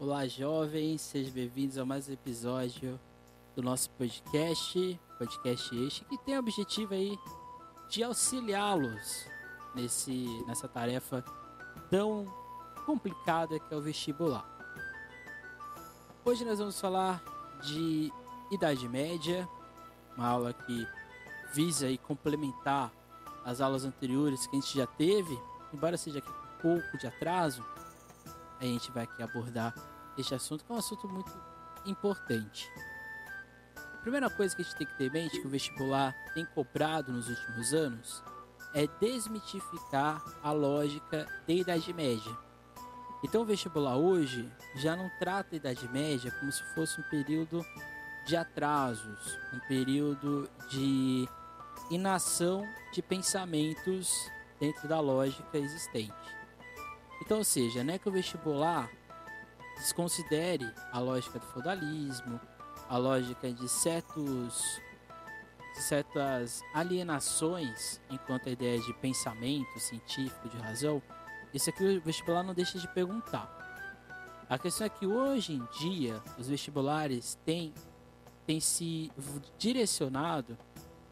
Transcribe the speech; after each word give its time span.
Olá, 0.00 0.26
jovens, 0.26 1.02
sejam 1.02 1.30
bem-vindos 1.34 1.76
a 1.76 1.84
mais 1.84 2.08
um 2.08 2.14
episódio 2.14 2.98
do 3.54 3.62
nosso 3.62 3.90
podcast, 3.90 4.98
podcast 5.18 5.76
este, 5.76 6.06
que 6.06 6.16
tem 6.16 6.36
o 6.36 6.38
objetivo 6.38 6.94
aí 6.94 7.18
de 7.90 8.02
auxiliá-los 8.02 9.26
nesse, 9.74 10.42
nessa 10.46 10.66
tarefa 10.66 11.22
tão 11.90 12.24
complicada 12.86 13.60
que 13.60 13.74
é 13.74 13.76
o 13.76 13.82
vestibular. 13.82 14.48
Hoje 16.24 16.46
nós 16.46 16.58
vamos 16.58 16.80
falar 16.80 17.22
de 17.62 18.10
Idade 18.50 18.88
Média, 18.88 19.46
uma 20.16 20.28
aula 20.28 20.54
que 20.54 20.88
visa 21.52 21.88
aí 21.88 21.98
complementar 21.98 22.90
as 23.44 23.60
aulas 23.60 23.84
anteriores 23.84 24.46
que 24.46 24.56
a 24.56 24.60
gente 24.60 24.78
já 24.78 24.86
teve, 24.86 25.38
embora 25.74 25.98
seja 25.98 26.20
aqui 26.20 26.30
um 26.30 26.62
pouco 26.62 26.96
de 26.96 27.06
atraso, 27.06 27.62
a 28.60 28.64
gente 28.64 28.90
vai 28.90 29.04
aqui 29.04 29.22
abordar 29.22 29.74
este 30.16 30.34
assunto, 30.34 30.64
que 30.64 30.70
é 30.70 30.74
um 30.74 30.78
assunto 30.78 31.08
muito 31.08 31.32
importante. 31.86 32.70
A 33.76 34.02
primeira 34.02 34.30
coisa 34.30 34.54
que 34.54 34.62
a 34.62 34.64
gente 34.64 34.76
tem 34.76 34.86
que 34.86 34.96
ter 34.96 35.06
em 35.06 35.10
mente 35.10 35.40
que 35.40 35.46
o 35.46 35.50
vestibular 35.50 36.14
tem 36.34 36.44
cobrado 36.46 37.12
nos 37.12 37.28
últimos 37.28 37.72
anos 37.72 38.22
é 38.74 38.86
desmitificar 39.00 40.22
a 40.42 40.52
lógica 40.52 41.26
da 41.46 41.52
Idade 41.52 41.92
Média. 41.92 42.36
Então 43.22 43.42
o 43.42 43.44
vestibular 43.44 43.96
hoje 43.96 44.50
já 44.76 44.96
não 44.96 45.10
trata 45.18 45.54
a 45.54 45.56
Idade 45.56 45.88
Média 45.88 46.30
como 46.38 46.50
se 46.50 46.62
fosse 46.74 47.00
um 47.00 47.04
período 47.04 47.64
de 48.26 48.36
atrasos, 48.36 49.38
um 49.52 49.58
período 49.68 50.48
de 50.70 51.28
inação 51.90 52.66
de 52.92 53.02
pensamentos 53.02 54.30
dentro 54.58 54.88
da 54.88 55.00
lógica 55.00 55.58
existente. 55.58 56.39
Então, 57.30 57.38
ou 57.38 57.44
seja, 57.44 57.84
não 57.84 57.94
é 57.94 57.96
que 57.96 58.08
o 58.08 58.10
vestibular 58.12 58.90
desconsidere 59.76 60.68
a 60.90 60.98
lógica 60.98 61.38
do 61.38 61.46
feudalismo, 61.46 62.40
a 62.88 62.96
lógica 62.96 63.52
de 63.52 63.68
certos 63.68 64.82
certas 65.74 66.60
alienações 66.74 68.00
enquanto 68.10 68.48
a 68.48 68.50
ideia 68.50 68.80
de 68.80 68.92
pensamento 68.94 69.78
científico, 69.78 70.48
de 70.48 70.56
razão, 70.56 71.00
isso 71.54 71.70
aqui 71.70 71.98
o 71.98 72.00
vestibular 72.00 72.42
não 72.42 72.52
deixa 72.52 72.80
de 72.80 72.88
perguntar. 72.88 73.48
A 74.48 74.58
questão 74.58 74.88
é 74.88 74.90
que 74.90 75.06
hoje 75.06 75.52
em 75.52 75.64
dia 75.78 76.20
os 76.36 76.48
vestibulares 76.48 77.38
têm, 77.44 77.72
têm 78.44 78.58
se 78.58 79.12
direcionado 79.56 80.58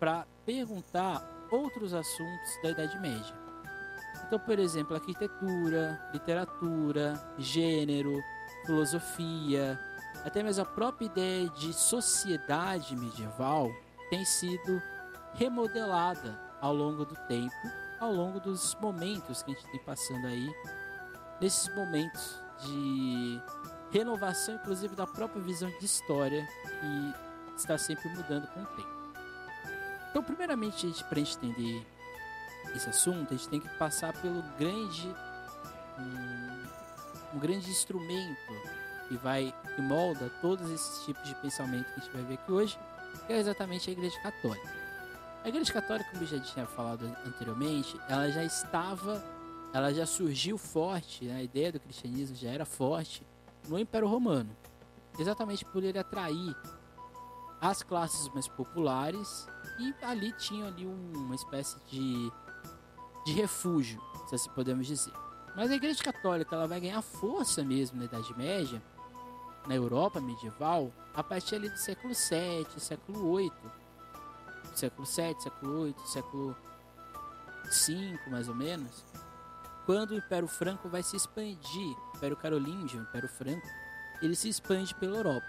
para 0.01 0.27
perguntar 0.45 1.47
outros 1.49 1.95
assuntos 1.95 2.61
da 2.61 2.71
Idade 2.71 2.99
Média. 2.99 3.48
Então, 4.27 4.39
por 4.39 4.59
exemplo, 4.59 4.95
arquitetura, 4.95 6.01
literatura, 6.13 7.15
gênero, 7.39 8.21
filosofia, 8.67 9.79
até 10.25 10.43
mesmo 10.43 10.63
a 10.63 10.67
própria 10.67 11.07
ideia 11.07 11.49
de 11.51 11.73
sociedade 11.73 12.97
medieval 12.97 13.71
tem 14.11 14.25
sido 14.25 14.83
remodelada 15.35 16.39
ao 16.61 16.75
longo 16.75 17.05
do 17.05 17.15
tempo, 17.27 17.55
ao 18.01 18.13
longo 18.13 18.41
dos 18.41 18.75
momentos 18.81 19.43
que 19.43 19.53
a 19.53 19.55
gente 19.55 19.71
tem 19.71 19.81
passando 19.81 20.27
aí, 20.27 20.49
nesses 21.41 21.75
momentos 21.75 22.43
de 22.65 23.41
renovação, 23.91 24.57
inclusive 24.57 24.95
da 24.95 25.07
própria 25.07 25.41
visão 25.41 25.71
de 25.79 25.85
história 25.85 26.47
que 26.81 27.15
está 27.57 27.79
sempre 27.79 28.09
mudando 28.11 28.47
com 28.49 28.63
o 28.63 28.67
tempo. 28.67 28.99
Então, 30.11 30.23
primeiramente, 30.23 30.93
para 31.05 31.21
entender 31.21 31.87
esse 32.75 32.89
assunto, 32.89 33.33
a 33.33 33.37
gente 33.37 33.49
tem 33.49 33.61
que 33.61 33.69
passar 33.77 34.13
pelo 34.21 34.43
grande 34.59 35.15
um, 35.99 37.37
um 37.37 37.39
grande 37.39 37.71
instrumento 37.71 38.53
que 39.09 39.17
vai 39.17 39.55
que 39.75 39.83
molda 39.83 40.31
todos 40.41 40.71
esses 40.71 41.05
tipos 41.05 41.27
de 41.27 41.35
pensamento 41.37 41.87
que 41.87 42.01
a 42.01 42.03
gente 42.03 42.13
vai 42.13 42.23
ver 42.23 42.35
aqui 42.35 42.53
hoje, 42.53 42.79
que 43.27 43.33
é 43.33 43.39
exatamente 43.39 43.89
a 43.89 43.93
Igreja 43.93 44.21
Católica. 44.21 44.79
A 45.45 45.49
Igreja 45.49 45.73
Católica, 45.73 46.11
como 46.11 46.23
eu 46.23 46.27
já 46.27 46.41
tinha 46.41 46.67
falado 46.67 47.07
anteriormente, 47.27 47.99
ela 48.09 48.31
já 48.31 48.45
estava, 48.45 49.25
ela 49.73 49.93
já 49.93 50.05
surgiu 50.05 50.59
forte, 50.59 51.25
né? 51.25 51.37
a 51.37 51.43
ideia 51.43 51.73
do 51.73 51.81
cristianismo 51.81 52.37
já 52.37 52.51
era 52.51 52.67
forte 52.67 53.27
no 53.67 53.79
Império 53.79 54.09
Romano, 54.09 54.51
exatamente 55.19 55.65
por 55.65 55.83
ele 55.83 55.99
atrair 55.99 56.55
as 57.61 57.83
classes 57.83 58.29
mais 58.29 58.47
populares 58.47 59.49
e 59.79 59.95
ali 60.05 60.33
tinha 60.33 60.67
ali 60.67 60.87
uma 60.87 61.35
espécie 61.35 61.77
de, 61.91 62.33
de 63.29 63.35
refúgio, 63.35 64.01
se 64.27 64.35
assim 64.35 64.51
podemos 64.51 64.87
dizer. 64.87 65.13
Mas 65.55 65.71
a 65.71 65.75
Igreja 65.75 66.03
Católica 66.03 66.55
ela 66.55 66.67
vai 66.67 66.81
ganhar 66.81 67.03
força 67.03 67.63
mesmo 67.63 67.99
na 67.99 68.07
Idade 68.07 68.35
Média, 68.37 68.83
na 69.67 69.75
Europa 69.75 70.19
medieval, 70.19 70.91
a 71.15 71.23
partir 71.23 71.57
ali 71.57 71.69
do 71.69 71.77
século 71.77 72.15
VII, 72.15 72.81
século 72.81 73.37
VIII. 73.37 73.53
Século 74.75 75.07
VII, 75.07 75.41
século 75.43 75.85
VIII, 75.85 75.95
século 76.07 76.57
V, 77.65 78.31
mais 78.31 78.49
ou 78.49 78.55
menos. 78.55 79.05
Quando 79.85 80.13
o 80.13 80.17
Império 80.17 80.49
Franco 80.49 80.89
vai 80.89 81.03
se 81.03 81.17
expandir, 81.17 81.97
o 82.15 82.17
Império 82.17 82.37
Carolíngio, 82.37 83.01
o 83.01 83.03
Império 83.03 83.29
Franco, 83.29 83.67
ele 84.23 84.35
se 84.35 84.49
expande 84.49 84.95
pela 84.95 85.19
Europa. 85.19 85.47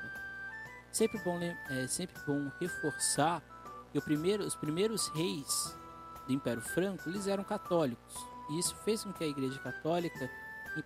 Sempre 0.91 1.19
bom, 1.19 1.39
é, 1.41 1.87
sempre 1.87 2.19
bom 2.25 2.51
reforçar 2.59 3.41
que 3.91 4.01
primeiro, 4.01 4.43
os 4.43 4.55
primeiros 4.55 5.07
reis 5.09 5.78
do 6.29 6.33
Império 6.33 6.61
Franco 6.61 7.09
eles 7.09 7.27
eram 7.27 7.43
católicos. 7.43 8.15
E 8.49 8.59
isso 8.59 8.75
fez 8.77 9.03
com 9.03 9.11
que 9.11 9.23
a 9.23 9.27
Igreja 9.27 9.59
Católica 9.59 10.29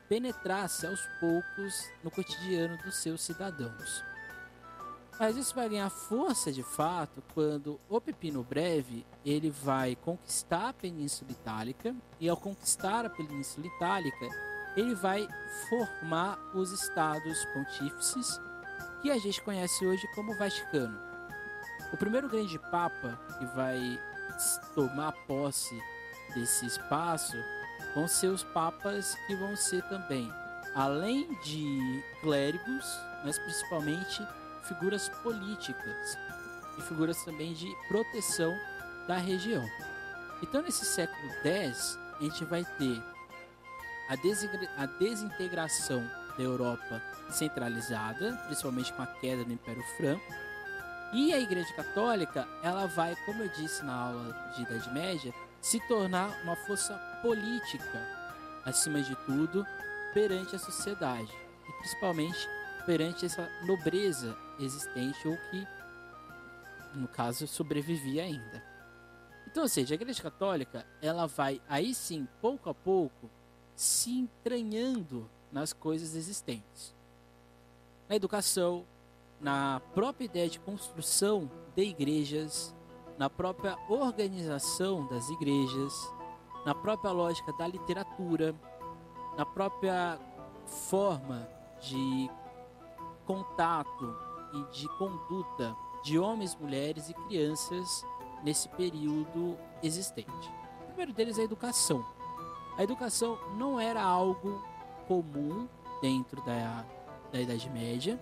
penetrasse 0.09 0.87
aos 0.87 1.05
poucos 1.19 1.91
no 2.03 2.09
cotidiano 2.09 2.77
dos 2.77 2.95
seus 2.95 3.21
cidadãos. 3.21 4.03
Mas 5.19 5.37
isso 5.37 5.53
vai 5.53 5.69
ganhar 5.69 5.89
força 5.89 6.51
de 6.51 6.63
fato 6.63 7.21
quando 7.33 7.79
o 7.87 8.01
Pepino 8.01 8.43
Breve 8.43 9.05
ele 9.23 9.51
vai 9.51 9.95
conquistar 9.95 10.69
a 10.69 10.73
Península 10.73 11.31
Itálica 11.31 11.95
e 12.19 12.27
ao 12.27 12.37
conquistar 12.37 13.05
a 13.05 13.09
Península 13.09 13.67
Itálica 13.67 14.27
ele 14.75 14.95
vai 14.95 15.27
formar 15.69 16.39
os 16.55 16.71
estados 16.71 17.45
pontífices 17.53 18.41
que 19.03 19.11
a 19.11 19.19
gente 19.19 19.41
conhece 19.43 19.85
hoje 19.85 20.07
como 20.15 20.35
Vaticano. 20.35 20.99
O 21.93 21.97
primeiro 21.97 22.27
grande 22.27 22.57
papa 22.57 23.19
que 23.37 23.45
vai 23.55 23.99
tomar 24.75 25.11
posse 25.27 25.81
desse 26.33 26.65
espaço 26.65 27.37
vão 27.93 28.07
ser 28.07 28.27
os 28.27 28.43
papas 28.43 29.15
que 29.27 29.35
vão 29.35 29.55
ser 29.55 29.83
também, 29.83 30.31
além 30.75 31.27
de 31.41 32.03
clérigos, 32.21 32.99
mas 33.23 33.37
principalmente 33.37 34.25
figuras 34.63 35.09
políticas 35.09 36.17
e 36.77 36.81
figuras 36.81 37.23
também 37.23 37.53
de 37.53 37.71
proteção 37.87 38.55
da 39.07 39.17
região. 39.17 39.63
Então, 40.41 40.61
nesse 40.61 40.85
século 40.85 41.31
X, 41.43 41.99
a 42.19 42.23
gente 42.23 42.43
vai 42.45 42.65
ter 42.77 43.01
a, 44.09 44.85
desintegração 44.85 46.03
da 46.37 46.43
Europa 46.43 47.01
centralizada, 47.29 48.35
principalmente 48.45 48.91
com 48.93 49.01
a 49.01 49.07
queda 49.07 49.43
do 49.43 49.53
Império 49.53 49.83
Franco. 49.97 50.42
E 51.13 51.31
a 51.31 51.39
Igreja 51.39 51.71
Católica, 51.75 52.47
ela 52.63 52.87
vai, 52.87 53.15
como 53.25 53.43
eu 53.43 53.49
disse 53.49 53.85
na 53.85 53.93
aula 53.93 54.51
de 54.55 54.63
Idade 54.63 54.91
Média, 54.91 55.31
se 55.61 55.79
tornar 55.87 56.41
uma 56.43 56.55
força 56.55 56.95
política, 57.21 58.01
acima 58.65 58.99
de 58.99 59.15
tudo, 59.17 59.63
perante 60.11 60.55
a 60.55 60.59
sociedade 60.59 61.31
e 61.69 61.71
principalmente 61.73 62.49
perante 62.87 63.27
essa 63.27 63.47
nobreza 63.63 64.35
existente 64.59 65.27
ou 65.27 65.37
que, 65.51 65.67
no 66.95 67.07
caso, 67.07 67.47
sobrevivia 67.47 68.23
ainda. 68.23 68.63
Então, 69.45 69.63
ou 69.63 69.69
seja, 69.69 69.93
a 69.93 69.97
Igreja 69.97 70.23
Católica, 70.23 70.83
ela 70.99 71.27
vai 71.27 71.61
aí 71.69 71.93
sim, 71.93 72.27
pouco 72.41 72.71
a 72.71 72.73
pouco, 72.73 73.29
se 73.75 74.09
entranhando 74.09 75.29
nas 75.51 75.73
coisas 75.73 76.15
existentes. 76.15 76.91
Na 78.09 78.15
educação, 78.15 78.83
na 79.39 79.81
própria 79.93 80.25
ideia 80.25 80.49
de 80.49 80.59
construção 80.59 81.49
de 81.75 81.83
igrejas, 81.83 82.75
na 83.17 83.29
própria 83.29 83.77
organização 83.89 85.05
das 85.07 85.29
igrejas, 85.29 85.93
na 86.65 86.73
própria 86.73 87.11
lógica 87.11 87.51
da 87.53 87.67
literatura, 87.67 88.55
na 89.37 89.45
própria 89.45 90.19
forma 90.65 91.47
de 91.81 92.29
contato 93.25 94.15
e 94.53 94.63
de 94.71 94.87
conduta 94.97 95.75
de 96.03 96.19
homens, 96.19 96.55
mulheres 96.55 97.09
e 97.09 97.13
crianças 97.13 98.05
nesse 98.43 98.67
período 98.69 99.57
existente. 99.81 100.51
O 100.81 100.85
primeiro 100.87 101.13
deles 101.13 101.37
é 101.37 101.41
a 101.41 101.45
educação. 101.45 102.05
A 102.77 102.83
educação 102.83 103.37
não 103.57 103.79
era 103.79 104.01
algo 104.01 104.61
comum 105.07 105.67
dentro 106.01 106.41
da, 106.43 106.85
da 107.31 107.39
Idade 107.41 107.69
Média. 107.69 108.19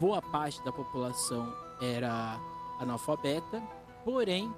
Boa 0.00 0.22
parte 0.22 0.62
da 0.62 0.70
população 0.70 1.52
era 1.80 2.38
analfabeta, 2.78 3.60
porém, 4.04 4.54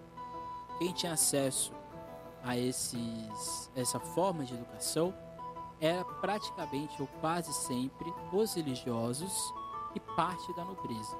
quem 0.78 0.92
tinha 0.92 1.14
acesso 1.14 1.72
a 2.44 2.58
esses, 2.58 3.70
essa 3.74 3.98
forma 3.98 4.44
de 4.44 4.52
educação 4.52 5.14
era 5.80 6.04
praticamente 6.04 7.00
ou 7.00 7.08
quase 7.22 7.52
sempre 7.54 8.12
os 8.30 8.54
religiosos 8.54 9.32
e 9.94 10.00
parte 10.00 10.54
da 10.54 10.64
nobreza. 10.64 11.18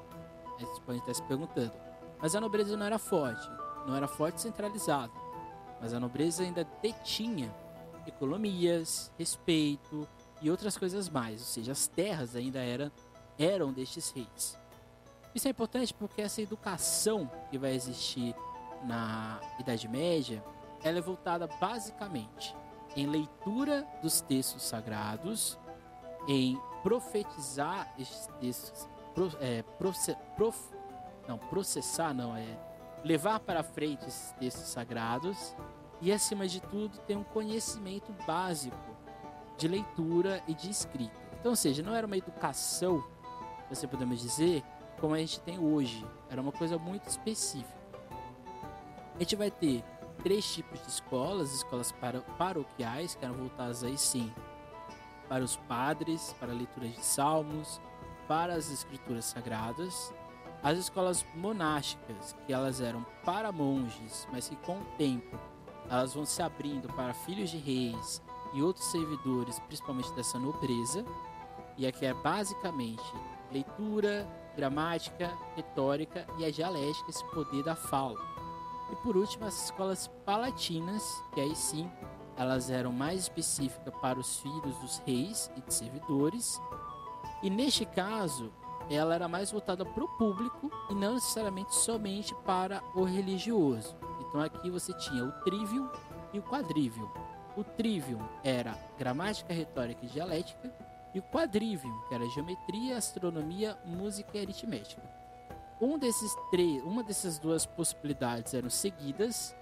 Aí 0.59 0.65
você 0.65 0.81
pode 0.81 0.99
estar 0.99 1.13
se 1.15 1.23
perguntando, 1.23 1.73
mas 2.21 2.35
a 2.35 2.41
nobreza 2.41 2.77
não 2.77 2.85
era 2.85 2.99
forte, 2.99 3.49
não 3.87 3.95
era 3.95 4.07
forte 4.07 4.39
centralizada, 4.39 5.13
mas 5.81 5.95
a 5.95 5.99
nobreza 5.99 6.43
ainda 6.43 6.63
detinha 6.79 7.51
economias, 8.05 9.11
respeito 9.17 10.07
e 10.41 10.51
outras 10.51 10.77
coisas 10.77 11.09
mais, 11.09 11.39
ou 11.41 11.47
seja, 11.47 11.71
as 11.71 11.87
terras 11.87 12.35
ainda 12.35 12.59
eram, 12.59 12.91
eram 13.37 13.71
destes 13.71 14.11
reis. 14.11 14.57
Isso 15.33 15.47
é 15.47 15.51
importante 15.51 15.93
porque 15.93 16.21
essa 16.21 16.41
educação 16.41 17.29
que 17.49 17.57
vai 17.57 17.73
existir 17.73 18.35
na 18.83 19.39
Idade 19.59 19.87
Média, 19.87 20.43
ela 20.83 20.97
é 20.97 21.01
voltada 21.01 21.47
basicamente 21.59 22.55
em 22.95 23.05
leitura 23.07 23.87
dos 24.01 24.21
textos 24.21 24.63
sagrados, 24.63 25.57
em 26.27 26.59
profetizar 26.83 27.93
esses 27.97 28.27
textos, 28.39 28.87
pro, 29.13 29.31
é, 29.39 29.63
proce, 29.77 30.15
prof, 30.35 30.57
não, 31.27 31.37
processar 31.37 32.13
não, 32.13 32.35
é 32.35 32.57
levar 33.03 33.39
para 33.39 33.63
frente 33.63 34.05
esses 34.05 34.31
textos 34.33 34.67
sagrados 34.67 35.55
e, 36.01 36.11
acima 36.11 36.47
de 36.47 36.59
tudo, 36.61 36.97
ter 36.99 37.15
um 37.15 37.23
conhecimento 37.23 38.11
básico 38.25 38.77
de 39.57 39.67
leitura 39.67 40.43
e 40.47 40.53
de 40.53 40.69
escrita. 40.69 41.19
Então, 41.39 41.51
ou 41.51 41.55
seja, 41.55 41.81
não 41.81 41.95
era 41.95 42.05
uma 42.05 42.17
educação, 42.17 43.03
você 43.75 43.87
podemos 43.87 44.19
dizer, 44.19 44.63
como 44.99 45.15
a 45.15 45.17
gente 45.17 45.39
tem 45.41 45.59
hoje. 45.59 46.05
Era 46.29 46.41
uma 46.41 46.51
coisa 46.51 46.77
muito 46.77 47.07
específica. 47.07 47.81
A 49.15 49.19
gente 49.19 49.35
vai 49.35 49.51
ter 49.51 49.83
três 50.23 50.45
tipos 50.53 50.81
de 50.81 50.87
escolas: 50.87 51.53
escolas 51.53 51.93
paroquiais, 52.37 53.15
que 53.15 53.25
eram 53.25 53.35
voltadas 53.35 53.83
aí 53.83 53.97
sim 53.97 54.31
para 55.27 55.43
os 55.43 55.55
padres, 55.55 56.35
para 56.39 56.51
leituras 56.51 56.93
de 56.93 57.05
salmos, 57.05 57.79
para 58.27 58.53
as 58.53 58.69
escrituras 58.69 59.25
sagradas. 59.25 60.13
As 60.61 60.77
escolas 60.77 61.25
monásticas, 61.33 62.35
que 62.45 62.53
elas 62.53 62.81
eram 62.81 63.05
para 63.25 63.51
monges, 63.51 64.27
mas 64.31 64.49
que 64.49 64.55
com 64.57 64.79
o 64.79 64.85
tempo 64.97 65.39
elas 65.89 66.13
vão 66.13 66.25
se 66.25 66.41
abrindo 66.41 66.87
para 66.93 67.13
filhos 67.13 67.49
de 67.49 67.57
reis 67.57 68.21
e 68.53 68.61
outros 68.61 68.85
servidores, 68.91 69.57
principalmente 69.59 70.13
dessa 70.13 70.37
nobreza. 70.37 71.03
E 71.77 71.87
aqui 71.87 72.05
é 72.05 72.13
basicamente 72.13 73.01
leitura, 73.51 74.27
gramática, 74.55 75.31
retórica 75.55 76.25
e 76.37 76.45
a 76.45 76.51
dialética, 76.51 77.09
esse 77.09 77.25
poder 77.31 77.63
da 77.63 77.75
fala. 77.75 78.19
E 78.91 78.95
por 78.97 79.15
último, 79.15 79.45
as 79.45 79.65
escolas 79.65 80.07
palatinas, 80.25 81.03
que 81.33 81.41
aí 81.41 81.55
sim 81.55 81.89
elas 82.37 82.69
eram 82.69 82.91
mais 82.91 83.21
específicas 83.21 83.93
para 84.01 84.19
os 84.19 84.39
filhos 84.39 84.75
dos 84.79 84.97
reis 85.05 85.51
e 85.55 85.61
de 85.61 85.73
servidores. 85.73 86.59
E 87.43 87.49
neste 87.49 87.85
caso, 87.85 88.51
ela 88.89 89.15
era 89.15 89.27
mais 89.27 89.51
voltada 89.51 89.85
para 89.85 90.03
o 90.03 90.17
público 90.17 90.71
e 90.89 90.95
não 90.95 91.15
necessariamente 91.15 91.75
somente 91.75 92.33
para 92.45 92.81
o 92.95 93.03
religioso. 93.03 93.95
Então 94.19 94.41
aqui 94.41 94.69
você 94.69 94.93
tinha 94.93 95.23
o 95.23 95.31
trivium 95.43 95.89
e 96.33 96.39
o 96.39 96.43
quadrivium. 96.43 97.09
O 97.55 97.63
trivium 97.63 98.21
era 98.43 98.77
gramática, 98.97 99.53
retórica 99.53 100.05
e 100.05 100.09
dialética, 100.09 100.73
e 101.13 101.19
o 101.19 101.23
quadrivium, 101.23 101.99
que 102.07 102.15
era 102.15 102.29
geometria, 102.29 102.97
astronomia, 102.97 103.77
música 103.85 104.37
e 104.37 104.41
aritmética. 104.41 105.01
Um 105.79 105.97
desses 105.97 106.35
três, 106.51 106.83
uma 106.83 107.03
dessas 107.03 107.39
duas 107.39 107.65
possibilidades 107.65 108.53
eram 108.53 108.69
seguidas, 108.69 109.55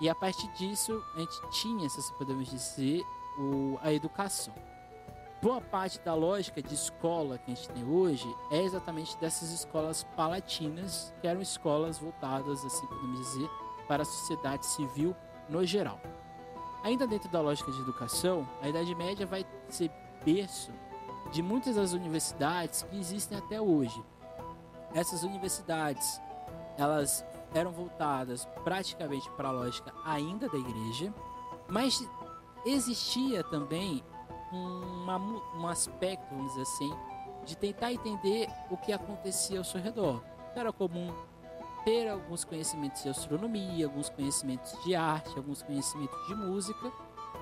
e 0.00 0.08
a 0.08 0.14
partir 0.14 0.46
disso 0.52 1.02
a 1.16 1.20
gente 1.20 1.50
tinha, 1.60 1.88
se 1.88 2.12
podemos 2.14 2.48
dizer, 2.50 3.02
o, 3.38 3.78
a 3.82 3.92
educação. 3.92 4.54
Boa 5.40 5.60
parte 5.60 6.00
da 6.00 6.14
lógica 6.14 6.60
de 6.60 6.74
escola 6.74 7.38
que 7.38 7.52
a 7.52 7.54
gente 7.54 7.68
tem 7.68 7.84
hoje 7.84 8.26
é 8.50 8.60
exatamente 8.60 9.16
dessas 9.18 9.50
escolas 9.50 10.02
palatinas, 10.16 11.14
que 11.20 11.28
eram 11.28 11.40
escolas 11.40 11.98
voltadas, 11.98 12.64
assim 12.64 12.86
podemos 12.86 13.18
dizer, 13.20 13.48
para 13.86 14.02
a 14.02 14.06
sociedade 14.06 14.66
civil 14.66 15.14
no 15.48 15.64
geral. 15.64 16.00
Ainda 16.82 17.06
dentro 17.06 17.28
da 17.30 17.40
lógica 17.40 17.70
de 17.70 17.80
educação, 17.80 18.48
a 18.60 18.68
Idade 18.68 18.94
Média 18.94 19.26
vai 19.26 19.46
ser 19.68 19.90
berço 20.32 20.70
de 21.32 21.42
muitas 21.42 21.76
das 21.76 21.92
universidades 21.94 22.82
que 22.82 22.98
existem 22.98 23.38
até 23.38 23.58
hoje. 23.58 24.02
Essas 24.94 25.22
universidades, 25.22 26.20
elas 26.76 27.24
eram 27.54 27.72
voltadas 27.72 28.46
praticamente 28.62 29.30
para 29.30 29.48
a 29.48 29.52
lógica 29.52 29.92
ainda 30.04 30.48
da 30.48 30.58
igreja, 30.58 31.12
mas 31.66 32.06
existia 32.66 33.42
também 33.44 34.04
uma, 34.52 35.16
um 35.56 35.66
aspecto, 35.66 36.26
vamos 36.30 36.52
dizer 36.52 36.62
assim, 36.62 36.94
de 37.46 37.56
tentar 37.56 37.92
entender 37.92 38.48
o 38.70 38.76
que 38.76 38.92
acontecia 38.92 39.58
ao 39.58 39.64
seu 39.64 39.80
redor. 39.80 40.22
Era 40.54 40.72
comum 40.72 41.10
ter 41.84 42.06
alguns 42.06 42.44
conhecimentos 42.44 43.02
de 43.02 43.08
astronomia, 43.08 43.86
alguns 43.86 44.10
conhecimentos 44.10 44.72
de 44.84 44.94
arte, 44.94 45.36
alguns 45.38 45.62
conhecimentos 45.62 46.26
de 46.26 46.34
música, 46.34 46.92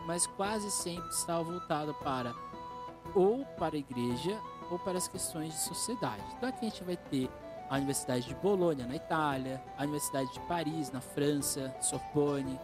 mas 0.06 0.24
quase 0.26 0.70
sempre 0.70 1.08
estava 1.08 1.42
voltado 1.42 1.92
para 1.94 2.32
ou 3.14 3.44
para 3.58 3.76
a 3.76 3.78
igreja 3.78 4.38
ou 4.70 4.78
para 4.78 4.98
as 4.98 5.08
questões 5.08 5.54
de 5.54 5.60
sociedade. 5.60 6.22
Então 6.36 6.48
aqui 6.48 6.66
a 6.66 6.68
gente 6.68 6.84
vai 6.84 6.96
ter 6.96 7.30
a 7.68 7.76
Universidade 7.76 8.26
de 8.26 8.34
Bolonha, 8.36 8.86
na 8.86 8.96
Itália, 8.96 9.62
a 9.76 9.82
Universidade 9.82 10.32
de 10.32 10.40
Paris, 10.40 10.90
na 10.90 11.00
França, 11.00 11.74
Sorbonne, 11.80 12.58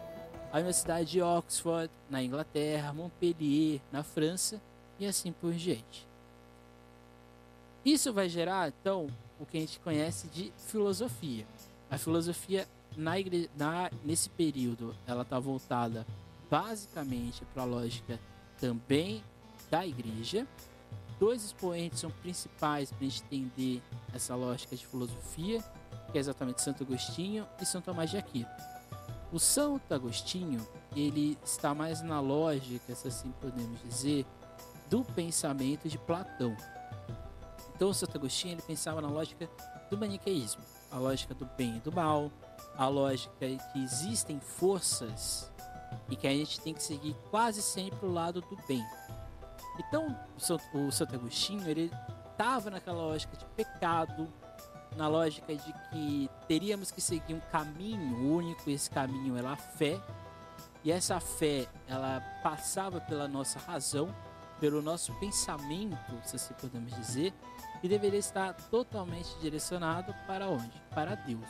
a 0.51 0.57
Universidade 0.57 1.11
de 1.11 1.21
Oxford, 1.21 1.91
na 2.09 2.23
Inglaterra, 2.23 2.93
Montpellier, 2.93 3.81
na 3.91 4.03
França 4.03 4.61
e 4.99 5.05
assim 5.05 5.31
por 5.31 5.53
diante. 5.53 6.07
Isso 7.83 8.13
vai 8.13 8.29
gerar, 8.29 8.69
então, 8.69 9.07
o 9.39 9.45
que 9.45 9.57
a 9.57 9.59
gente 9.59 9.79
conhece 9.79 10.27
de 10.27 10.53
filosofia. 10.57 11.45
A 11.91 11.97
filosofia, 11.97 12.67
na 12.95 13.13
na... 13.57 13.91
nesse 14.05 14.29
período, 14.29 14.95
ela 15.05 15.23
está 15.23 15.37
voltada 15.37 16.05
basicamente 16.49 17.43
para 17.53 17.63
a 17.63 17.65
lógica 17.65 18.19
também 18.59 19.21
da 19.73 19.87
igreja. 19.87 20.47
Dois 21.19 21.43
expoentes 21.43 21.99
são 21.99 22.11
principais 22.11 22.91
para 22.91 22.99
a 22.99 23.09
gente 23.09 23.23
entender 23.23 23.81
essa 24.13 24.35
lógica 24.35 24.75
de 24.75 24.85
filosofia, 24.85 25.63
que 26.11 26.17
é 26.19 26.21
exatamente 26.21 26.61
Santo 26.61 26.83
Agostinho 26.83 27.47
e 27.59 27.65
São 27.65 27.81
Tomás 27.81 28.11
de 28.11 28.17
Aquino. 28.17 28.47
O 29.31 29.39
Santo 29.39 29.91
Agostinho, 29.91 30.61
ele 30.95 31.35
está 31.43 31.73
mais 31.73 32.03
na 32.03 32.19
lógica, 32.19 32.93
se 32.93 33.07
assim 33.07 33.31
podemos 33.41 33.81
dizer, 33.81 34.27
do 34.91 35.03
pensamento 35.03 35.89
de 35.89 35.97
Platão. 35.97 36.55
Então, 37.75 37.89
o 37.89 37.93
Santo 37.95 38.15
Agostinho 38.15 38.53
ele 38.53 38.61
pensava 38.61 39.01
na 39.01 39.07
lógica 39.07 39.49
do 39.89 39.97
maniqueísmo, 39.97 40.61
a 40.91 40.99
lógica 40.99 41.33
do 41.33 41.45
bem 41.57 41.77
e 41.77 41.79
do 41.79 41.91
mal, 41.91 42.31
a 42.77 42.87
lógica 42.87 43.33
que 43.39 43.83
existem 43.83 44.39
forças 44.39 45.51
e 46.11 46.15
que 46.15 46.27
a 46.27 46.31
gente 46.31 46.61
tem 46.61 46.75
que 46.75 46.83
seguir 46.83 47.15
quase 47.31 47.63
sempre 47.63 48.05
o 48.05 48.11
lado 48.11 48.39
do 48.39 48.55
bem. 48.67 48.85
Então, 49.79 50.15
o 50.73 50.91
Santo 50.91 51.15
Agostinho, 51.15 51.67
ele 51.67 51.91
estava 52.31 52.69
naquela 52.69 52.97
lógica 52.97 53.35
de 53.35 53.45
pecado, 53.45 54.27
na 54.95 55.07
lógica 55.07 55.55
de 55.55 55.73
que 55.89 56.29
teríamos 56.47 56.91
que 56.91 57.01
seguir 57.01 57.33
um 57.33 57.39
caminho 57.51 58.35
único, 58.35 58.69
esse 58.69 58.89
caminho 58.89 59.37
era 59.37 59.51
a 59.51 59.55
fé, 59.55 59.99
e 60.83 60.91
essa 60.91 61.19
fé, 61.19 61.67
ela 61.87 62.21
passava 62.43 62.99
pela 63.01 63.27
nossa 63.27 63.57
razão, 63.59 64.13
pelo 64.59 64.81
nosso 64.81 65.13
pensamento, 65.15 65.97
se 66.23 66.35
assim 66.35 66.53
podemos 66.53 66.93
dizer, 66.93 67.33
e 67.81 67.87
deveria 67.87 68.19
estar 68.19 68.53
totalmente 68.53 69.35
direcionado 69.41 70.13
para 70.27 70.47
onde? 70.47 70.81
Para 70.93 71.15
Deus. 71.15 71.47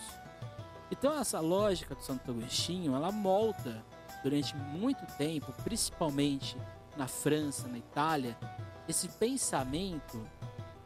Então 0.89 1.18
essa 1.20 1.39
lógica 1.39 1.96
do 1.96 2.03
Santo 2.03 2.32
Agostinho, 2.32 2.96
ela 2.96 3.12
molda 3.12 3.84
durante 4.24 4.56
muito 4.56 5.06
tempo, 5.18 5.51
principalmente 5.63 6.58
na 6.97 7.07
França, 7.07 7.67
na 7.67 7.77
Itália, 7.77 8.38
esse 8.88 9.07
pensamento 9.07 10.27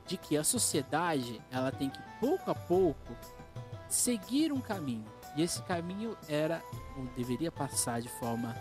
de 0.05 0.17
que 0.17 0.37
a 0.37 0.43
sociedade 0.43 1.41
ela 1.51 1.71
tem 1.71 1.89
que 1.89 1.99
pouco 2.19 2.49
a 2.49 2.55
pouco 2.55 3.15
seguir 3.89 4.51
um 4.51 4.61
caminho 4.61 5.05
e 5.35 5.43
esse 5.43 5.61
caminho 5.63 6.17
era 6.27 6.63
ou 6.97 7.05
deveria 7.15 7.51
passar 7.51 8.01
de 8.01 8.09
forma 8.09 8.55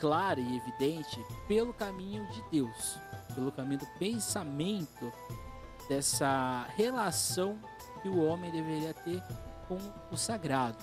clara 0.00 0.40
e 0.40 0.56
evidente 0.56 1.24
pelo 1.46 1.72
caminho 1.72 2.26
de 2.32 2.42
Deus, 2.50 2.98
pelo 3.34 3.52
caminho 3.52 3.78
do 3.78 3.86
pensamento 3.98 5.12
dessa 5.88 6.66
relação 6.76 7.58
que 8.02 8.08
o 8.08 8.24
homem 8.24 8.50
deveria 8.50 8.92
ter 8.92 9.22
com 9.68 9.78
o 10.10 10.16
sagrado. 10.16 10.82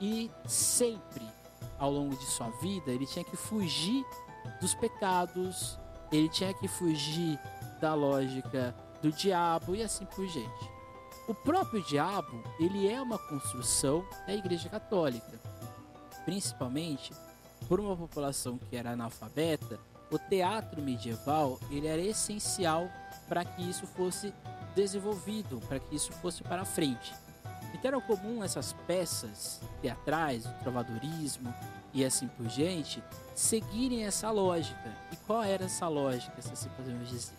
E 0.00 0.30
sempre 0.46 1.24
ao 1.78 1.90
longo 1.90 2.16
de 2.16 2.26
sua 2.26 2.50
vida 2.60 2.90
ele 2.90 3.06
tinha 3.06 3.24
que 3.24 3.36
fugir 3.36 4.04
dos 4.60 4.74
pecados, 4.74 5.78
ele 6.10 6.28
tinha 6.28 6.52
que 6.54 6.68
fugir 6.68 7.38
da 7.80 7.94
lógica 7.94 8.74
do 9.02 9.12
diabo 9.12 9.74
e 9.74 9.82
assim 9.82 10.04
por 10.06 10.26
diante. 10.26 10.70
O 11.28 11.34
próprio 11.34 11.82
diabo, 11.82 12.42
ele 12.58 12.88
é 12.88 13.00
uma 13.00 13.18
construção 13.18 14.04
da 14.26 14.34
Igreja 14.34 14.68
Católica, 14.68 15.40
principalmente 16.24 17.12
por 17.68 17.80
uma 17.80 17.96
população 17.96 18.58
que 18.58 18.76
era 18.76 18.92
analfabeta 18.92 19.78
o 20.10 20.18
teatro 20.18 20.80
medieval 20.80 21.58
ele 21.70 21.86
era 21.86 22.00
essencial 22.00 22.88
para 23.28 23.44
que 23.44 23.62
isso 23.68 23.86
fosse 23.86 24.32
desenvolvido, 24.74 25.60
para 25.66 25.80
que 25.80 25.96
isso 25.96 26.12
fosse 26.12 26.42
para 26.42 26.64
frente. 26.64 27.14
Então 27.74 27.88
era 27.88 28.00
comum 28.00 28.44
essas 28.44 28.72
peças 28.86 29.60
teatrais, 29.82 30.46
o 30.46 30.52
trovadorismo 30.62 31.52
e 31.96 32.04
assim 32.04 32.28
por 32.28 32.46
diante, 32.46 33.02
seguirem 33.34 34.04
essa 34.04 34.30
lógica. 34.30 34.94
E 35.10 35.16
qual 35.26 35.42
era 35.42 35.64
essa 35.64 35.88
lógica, 35.88 36.42
se 36.42 36.52
assim 36.52 36.68
podemos 36.76 37.08
dizer? 37.08 37.34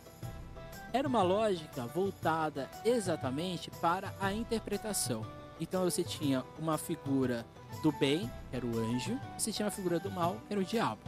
Era 0.91 1.07
uma 1.07 1.21
lógica 1.21 1.85
voltada 1.85 2.67
exatamente 2.83 3.69
para 3.79 4.11
a 4.19 4.33
interpretação. 4.33 5.23
Então 5.61 5.83
você 5.83 6.03
tinha 6.03 6.43
uma 6.57 6.75
figura 6.75 7.45
do 7.83 7.91
bem, 7.91 8.31
que 8.49 8.55
era 8.55 8.65
o 8.65 8.79
anjo, 8.79 9.19
você 9.37 9.51
tinha 9.51 9.67
uma 9.67 9.71
figura 9.71 9.99
do 9.99 10.09
mal, 10.09 10.37
que 10.47 10.53
era 10.53 10.59
o 10.59 10.65
diabo. 10.65 11.01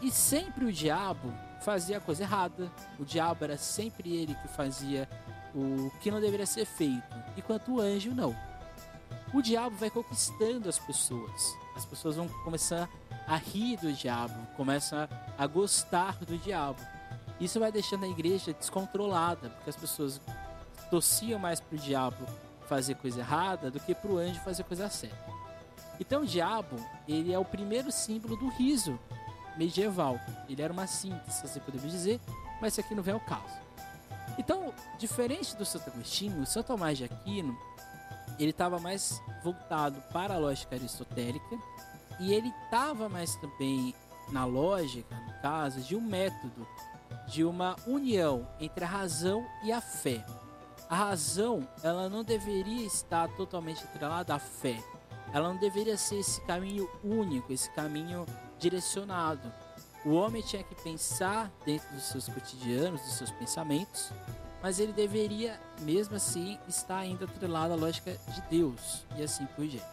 E 0.00 0.08
sempre 0.12 0.64
o 0.64 0.72
diabo 0.72 1.34
fazia 1.62 1.98
a 1.98 2.00
coisa 2.00 2.22
errada. 2.22 2.70
O 2.96 3.04
diabo 3.04 3.42
era 3.42 3.56
sempre 3.56 4.14
ele 4.14 4.36
que 4.36 4.46
fazia 4.46 5.08
o 5.52 5.90
que 6.00 6.12
não 6.12 6.20
deveria 6.20 6.46
ser 6.46 6.64
feito, 6.64 7.02
enquanto 7.36 7.72
o 7.72 7.80
anjo 7.80 8.14
não. 8.14 8.36
O 9.32 9.40
diabo 9.40 9.76
vai 9.76 9.88
conquistando 9.88 10.68
as 10.68 10.78
pessoas. 10.78 11.56
As 11.74 11.86
pessoas 11.86 12.16
vão 12.16 12.28
começar 12.44 12.88
a 13.26 13.36
rir 13.36 13.78
do 13.78 13.92
diabo, 13.92 14.34
começam 14.56 15.08
a 15.38 15.46
gostar 15.46 16.16
do 16.18 16.36
diabo. 16.36 16.80
Isso 17.40 17.58
vai 17.58 17.72
deixando 17.72 18.04
a 18.04 18.08
igreja 18.08 18.52
descontrolada, 18.52 19.48
porque 19.48 19.70
as 19.70 19.76
pessoas 19.76 20.20
torciam 20.90 21.38
mais 21.38 21.60
para 21.60 21.76
o 21.76 21.78
diabo 21.78 22.26
fazer 22.68 22.94
coisa 22.96 23.20
errada 23.20 23.70
do 23.70 23.80
que 23.80 23.94
para 23.94 24.10
o 24.10 24.18
anjo 24.18 24.38
fazer 24.40 24.64
coisa 24.64 24.90
certa. 24.90 25.32
Então 25.98 26.22
o 26.22 26.26
diabo, 26.26 26.76
ele 27.08 27.32
é 27.32 27.38
o 27.38 27.44
primeiro 27.44 27.90
símbolo 27.90 28.36
do 28.36 28.48
riso 28.48 28.98
medieval. 29.56 30.20
Ele 30.48 30.60
era 30.60 30.72
uma 30.72 30.86
síntese, 30.86 31.38
se 31.38 31.48
você 31.48 31.60
podemos 31.60 31.90
dizer, 31.90 32.20
mas 32.60 32.74
isso 32.74 32.80
aqui 32.80 32.94
não 32.94 33.02
vem 33.02 33.14
ao 33.14 33.20
caso. 33.20 33.62
Então, 34.38 34.72
diferente 34.98 35.56
do 35.56 35.64
Santo 35.64 35.90
Agostinho, 35.90 36.42
o 36.42 36.46
Santo 36.46 36.68
Tomás 36.68 36.96
de 36.96 37.04
Aquino, 37.04 37.58
ele 38.38 38.50
estava 38.50 38.78
mais 38.78 39.20
voltado 39.42 40.00
para 40.12 40.34
a 40.34 40.38
lógica 40.38 40.74
aristotélica 40.74 41.58
e 42.20 42.32
ele 42.32 42.52
estava 42.64 43.08
mais 43.08 43.36
também 43.36 43.94
na 44.30 44.44
lógica, 44.44 45.14
no 45.14 45.42
caso, 45.42 45.80
de 45.80 45.96
um 45.96 46.00
método, 46.00 46.66
de 47.26 47.44
uma 47.44 47.76
união 47.86 48.46
entre 48.60 48.84
a 48.84 48.88
razão 48.88 49.46
e 49.62 49.72
a 49.72 49.80
fé. 49.80 50.24
A 50.88 50.94
razão, 50.96 51.66
ela 51.82 52.08
não 52.08 52.22
deveria 52.22 52.86
estar 52.86 53.28
totalmente 53.36 53.82
atrelada 53.82 54.34
à 54.34 54.38
fé. 54.38 54.82
Ela 55.32 55.48
não 55.48 55.56
deveria 55.56 55.96
ser 55.96 56.16
esse 56.16 56.40
caminho 56.42 56.88
único, 57.02 57.52
esse 57.52 57.70
caminho 57.70 58.26
direcionado. 58.58 59.50
O 60.04 60.12
homem 60.12 60.42
tinha 60.42 60.62
que 60.62 60.74
pensar 60.74 61.50
dentro 61.64 61.88
dos 61.94 62.04
seus 62.04 62.28
cotidianos, 62.28 63.00
dos 63.00 63.14
seus 63.14 63.30
pensamentos, 63.30 64.12
mas 64.62 64.78
ele 64.78 64.92
deveria, 64.92 65.60
mesmo 65.80 66.14
assim, 66.14 66.58
estar 66.68 66.98
ainda 66.98 67.24
atrelado 67.24 67.72
à 67.72 67.76
lógica 67.76 68.16
de 68.28 68.40
Deus 68.42 69.04
e 69.16 69.22
assim 69.22 69.44
por 69.56 69.66
diante. 69.66 69.86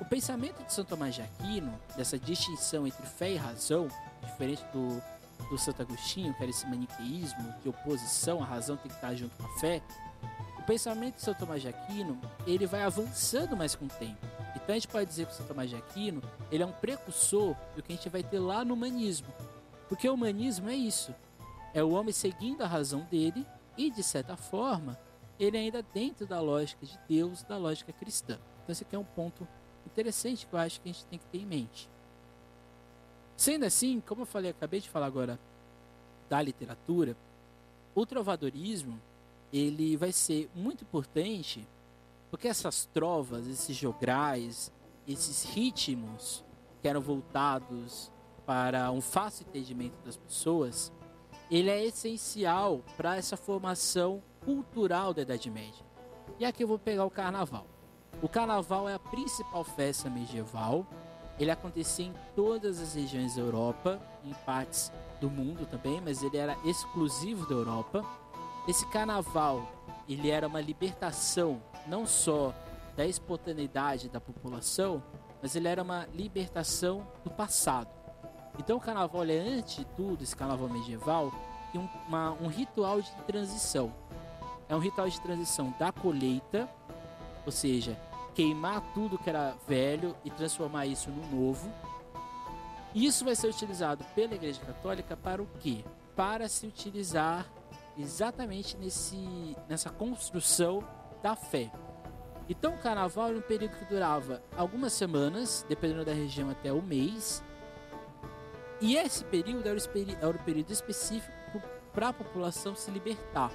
O 0.00 0.04
pensamento 0.04 0.62
de 0.64 0.72
São 0.72 0.84
Tomás 0.84 1.14
de 1.14 1.22
Aquino, 1.22 1.78
dessa 1.96 2.18
distinção 2.18 2.86
entre 2.86 3.04
fé 3.06 3.32
e 3.32 3.36
razão, 3.36 3.88
diferente 4.22 4.62
do, 4.72 5.02
do 5.50 5.58
Santo 5.58 5.82
Agostinho, 5.82 6.34
que 6.34 6.42
era 6.42 6.50
esse 6.50 6.66
maniqueísmo, 6.66 7.54
de 7.62 7.68
oposição, 7.68 8.42
a 8.42 8.46
razão 8.46 8.76
tem 8.76 8.88
que 8.88 8.96
estar 8.96 9.14
junto 9.14 9.36
com 9.36 9.44
a 9.44 9.58
fé, 9.58 9.82
o 10.58 10.62
pensamento 10.62 11.16
de 11.16 11.22
São 11.22 11.34
Tomás 11.34 11.60
de 11.60 11.68
Aquino, 11.68 12.18
ele 12.46 12.66
vai 12.66 12.82
avançando 12.82 13.56
mais 13.56 13.74
com 13.74 13.84
o 13.84 13.88
tempo. 13.88 14.26
Então 14.56 14.74
a 14.74 14.74
gente 14.74 14.88
pode 14.88 15.06
dizer 15.06 15.26
que 15.26 15.32
o 15.32 15.34
São 15.34 15.46
Tomás 15.46 15.68
de 15.68 15.76
Aquino, 15.76 16.22
ele 16.50 16.62
é 16.62 16.66
um 16.66 16.72
precursor 16.72 17.54
do 17.76 17.82
que 17.82 17.92
a 17.92 17.96
gente 17.96 18.08
vai 18.08 18.22
ter 18.22 18.38
lá 18.38 18.64
no 18.64 18.72
humanismo. 18.72 19.28
Porque 19.88 20.08
o 20.08 20.14
humanismo 20.14 20.70
é 20.70 20.74
isso. 20.74 21.14
É 21.74 21.82
o 21.82 21.90
homem 21.90 22.12
seguindo 22.12 22.62
a 22.62 22.66
razão 22.66 23.00
dele 23.10 23.46
e, 23.76 23.90
de 23.90 24.02
certa 24.02 24.36
forma, 24.36 24.98
ele 25.38 25.56
ainda 25.56 25.82
dentro 25.82 26.26
da 26.26 26.40
lógica 26.40 26.84
de 26.86 26.98
Deus, 27.08 27.42
da 27.42 27.56
lógica 27.56 27.92
cristã. 27.92 28.38
Então 28.62 28.72
esse 28.72 28.84
aqui 28.84 28.94
é 28.94 28.98
um 28.98 29.04
ponto 29.04 29.46
interessante 29.86 30.46
que 30.46 30.54
eu 30.54 30.58
acho 30.58 30.80
que 30.80 30.88
a 30.88 30.92
gente 30.92 31.04
tem 31.06 31.18
que 31.18 31.26
ter 31.26 31.38
em 31.38 31.46
mente. 31.46 31.88
Sendo 33.36 33.64
assim, 33.64 34.00
como 34.06 34.22
eu 34.22 34.26
falei, 34.26 34.50
acabei 34.50 34.80
de 34.80 34.88
falar 34.88 35.06
agora 35.06 35.38
da 36.28 36.40
literatura, 36.40 37.16
o 37.94 38.06
trovadorismo 38.06 39.00
ele 39.52 39.96
vai 39.96 40.12
ser 40.12 40.50
muito 40.54 40.82
importante 40.82 41.66
porque 42.30 42.48
essas 42.48 42.86
trovas, 42.86 43.46
esses 43.46 43.76
jograis, 43.76 44.72
esses 45.06 45.44
ritmos 45.44 46.44
que 46.82 46.88
eram 46.88 47.00
voltados 47.00 48.10
para 48.44 48.90
um 48.90 49.00
fácil 49.00 49.46
entendimento 49.48 49.96
das 50.04 50.16
pessoas, 50.16 50.92
ele 51.50 51.70
é 51.70 51.84
essencial 51.84 52.80
para 52.96 53.16
essa 53.16 53.36
formação 53.36 54.22
cultural 54.44 55.12
da 55.12 55.22
Idade 55.22 55.50
Média. 55.50 55.84
E 56.38 56.44
aqui 56.44 56.64
eu 56.64 56.68
vou 56.68 56.78
pegar 56.78 57.04
o 57.04 57.10
carnaval. 57.10 57.66
O 58.22 58.28
carnaval 58.28 58.88
é 58.88 58.94
a 58.94 58.98
principal 58.98 59.64
festa 59.64 60.08
medieval. 60.08 60.86
Ele 61.38 61.50
acontecia 61.50 62.06
em 62.06 62.14
todas 62.34 62.80
as 62.80 62.94
regiões 62.94 63.34
da 63.34 63.42
Europa, 63.42 64.00
em 64.24 64.32
partes 64.46 64.92
do 65.20 65.30
mundo 65.30 65.66
também, 65.66 66.00
mas 66.00 66.22
ele 66.22 66.36
era 66.36 66.56
exclusivo 66.64 67.46
da 67.46 67.54
Europa. 67.54 68.04
Esse 68.66 68.86
carnaval, 68.90 69.68
ele 70.08 70.30
era 70.30 70.46
uma 70.46 70.60
libertação 70.60 71.60
não 71.86 72.06
só 72.06 72.54
da 72.96 73.06
espontaneidade 73.06 74.08
da 74.08 74.20
população, 74.20 75.02
mas 75.42 75.54
ele 75.54 75.68
era 75.68 75.82
uma 75.82 76.06
libertação 76.14 77.06
do 77.22 77.30
passado. 77.30 78.03
Então 78.58 78.76
o 78.76 78.80
carnaval 78.80 79.24
é, 79.24 79.38
antes 79.38 79.76
de 79.76 79.84
tudo, 79.84 80.22
esse 80.22 80.34
carnaval 80.34 80.68
medieval, 80.68 81.32
um, 81.78 81.88
uma, 82.06 82.32
um 82.32 82.46
ritual 82.46 83.00
de 83.00 83.10
transição. 83.26 83.92
É 84.68 84.74
um 84.74 84.78
ritual 84.78 85.08
de 85.08 85.20
transição 85.20 85.74
da 85.78 85.92
colheita, 85.92 86.68
ou 87.44 87.52
seja, 87.52 87.98
queimar 88.34 88.80
tudo 88.94 89.18
que 89.18 89.28
era 89.28 89.54
velho 89.66 90.16
e 90.24 90.30
transformar 90.30 90.86
isso 90.86 91.10
no 91.10 91.36
novo. 91.36 91.70
Isso 92.94 93.24
vai 93.24 93.34
ser 93.34 93.48
utilizado 93.48 94.04
pela 94.14 94.34
Igreja 94.34 94.60
Católica 94.60 95.16
para 95.16 95.42
o 95.42 95.48
quê? 95.60 95.84
Para 96.14 96.48
se 96.48 96.66
utilizar 96.66 97.46
exatamente 97.98 98.76
nesse, 98.76 99.56
nessa 99.68 99.90
construção 99.90 100.82
da 101.22 101.34
fé. 101.34 101.70
Então 102.48 102.74
o 102.74 102.78
carnaval 102.78 103.28
era 103.28 103.38
um 103.38 103.42
período 103.42 103.76
que 103.78 103.84
durava 103.86 104.42
algumas 104.56 104.92
semanas, 104.92 105.64
dependendo 105.68 106.04
da 106.04 106.12
região 106.12 106.50
até 106.50 106.72
o 106.72 106.82
mês. 106.82 107.42
E 108.84 108.98
esse 108.98 109.24
período 109.24 109.66
era 109.66 109.78
o, 109.78 110.38
período 110.44 110.70
específico 110.70 111.32
para 111.94 112.10
a 112.10 112.12
população 112.12 112.76
se 112.76 112.90
libertar. 112.90 113.50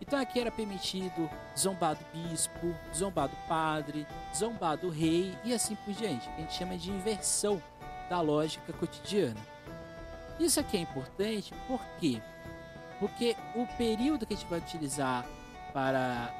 Então 0.00 0.18
aqui 0.18 0.40
era 0.40 0.50
permitido 0.50 1.30
zombar 1.56 1.94
do 1.94 2.04
bispo, 2.12 2.74
zombar 2.92 3.28
do 3.28 3.36
padre, 3.46 4.04
zombar 4.34 4.76
do 4.76 4.90
rei 4.90 5.38
e 5.44 5.54
assim 5.54 5.76
por 5.76 5.94
diante. 5.94 6.28
A 6.30 6.40
gente 6.40 6.54
chama 6.54 6.76
de 6.76 6.90
inversão 6.90 7.62
da 8.08 8.20
lógica 8.20 8.72
cotidiana. 8.72 9.38
Isso 10.40 10.58
aqui 10.58 10.78
é 10.78 10.80
importante 10.80 11.54
por 11.68 11.80
quê? 12.00 12.20
Porque 12.98 13.36
o 13.54 13.64
período 13.78 14.26
que 14.26 14.34
a 14.34 14.36
gente 14.36 14.50
vai 14.50 14.58
utilizar 14.58 15.24
para 15.72 16.34